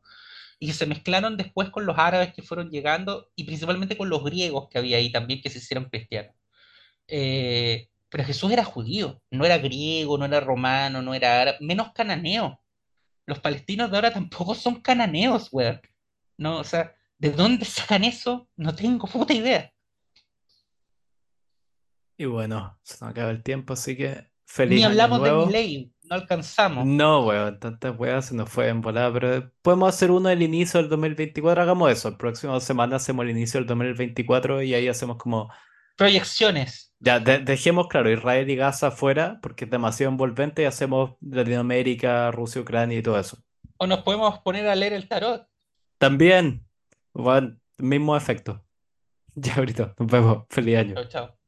y 0.58 0.72
se 0.72 0.86
mezclaron 0.86 1.36
después 1.36 1.70
con 1.70 1.86
los 1.86 1.98
árabes 1.98 2.32
que 2.32 2.42
fueron 2.42 2.70
llegando, 2.70 3.30
y 3.36 3.44
principalmente 3.44 3.96
con 3.96 4.08
los 4.08 4.24
griegos 4.24 4.68
que 4.68 4.78
había 4.78 4.98
ahí 4.98 5.10
también, 5.12 5.40
que 5.42 5.50
se 5.50 5.58
hicieron 5.58 5.86
cristianos. 5.86 6.34
Eh, 7.08 7.88
pero 8.08 8.24
Jesús 8.24 8.52
era 8.52 8.64
judío, 8.64 9.20
no 9.30 9.44
era 9.44 9.58
griego, 9.58 10.16
no 10.18 10.24
era 10.24 10.40
romano, 10.40 11.02
no 11.02 11.14
era 11.14 11.42
árabe, 11.42 11.58
menos 11.60 11.92
cananeo. 11.92 12.60
Los 13.26 13.40
palestinos 13.40 13.90
de 13.90 13.96
ahora 13.96 14.12
tampoco 14.14 14.54
son 14.54 14.80
cananeos, 14.80 15.48
weón. 15.52 15.80
No, 16.36 16.58
o 16.58 16.64
sea, 16.64 16.94
¿de 17.18 17.30
dónde 17.30 17.64
sacan 17.64 18.04
eso? 18.04 18.48
No 18.56 18.74
tengo 18.74 19.06
puta 19.06 19.34
idea. 19.34 19.72
Y 22.16 22.26
bueno, 22.26 22.78
se 22.82 22.94
nos 23.00 23.10
acaba 23.10 23.30
el 23.30 23.42
tiempo, 23.42 23.72
así 23.72 23.96
que 23.96 24.28
feliz 24.46 24.78
Ni 24.78 24.84
año 24.84 24.90
hablamos 24.90 25.22
de 25.22 25.30
nuevo. 25.30 25.50
ley, 25.50 25.92
no 26.04 26.14
alcanzamos. 26.16 26.86
No, 26.86 27.26
weón, 27.26 27.58
tantas 27.58 27.98
weas 27.98 28.26
se 28.26 28.34
nos 28.34 28.48
fue 28.50 28.68
en 28.68 28.80
volada, 28.80 29.12
pero 29.12 29.50
podemos 29.62 29.88
hacer 29.88 30.10
uno 30.10 30.28
del 30.28 30.42
inicio 30.42 30.80
del 30.80 30.88
2024, 30.90 31.62
hagamos 31.62 31.90
eso. 31.90 32.08
El 32.08 32.16
próximo 32.16 32.58
semana 32.60 32.96
hacemos 32.96 33.24
el 33.24 33.30
inicio 33.30 33.60
del 33.60 33.66
2024 33.66 34.62
y 34.62 34.74
ahí 34.74 34.88
hacemos 34.88 35.16
como... 35.16 35.50
Proyecciones. 35.96 36.92
Ya, 36.98 37.20
dejemos 37.20 37.86
claro, 37.88 38.10
Israel 38.10 38.48
y 38.50 38.56
Gaza 38.56 38.90
fuera 38.90 39.38
porque 39.42 39.64
es 39.66 39.70
demasiado 39.70 40.10
envolvente 40.10 40.62
y 40.62 40.64
hacemos 40.64 41.12
Latinoamérica, 41.20 42.30
Rusia, 42.30 42.62
Ucrania 42.62 42.98
y 42.98 43.02
todo 43.02 43.18
eso. 43.18 43.38
O 43.76 43.86
nos 43.86 44.00
podemos 44.02 44.38
poner 44.40 44.66
a 44.68 44.74
leer 44.74 44.92
el 44.92 45.08
tarot. 45.08 45.46
También, 45.98 46.66
bueno, 47.12 47.56
mismo 47.78 48.16
efecto. 48.16 48.60
Ya 49.36 49.56
ahorita, 49.56 49.94
nos 49.98 50.10
vemos. 50.10 50.44
Feliz 50.48 50.78
año. 50.78 50.94
Chao, 50.94 51.08
chao. 51.08 51.43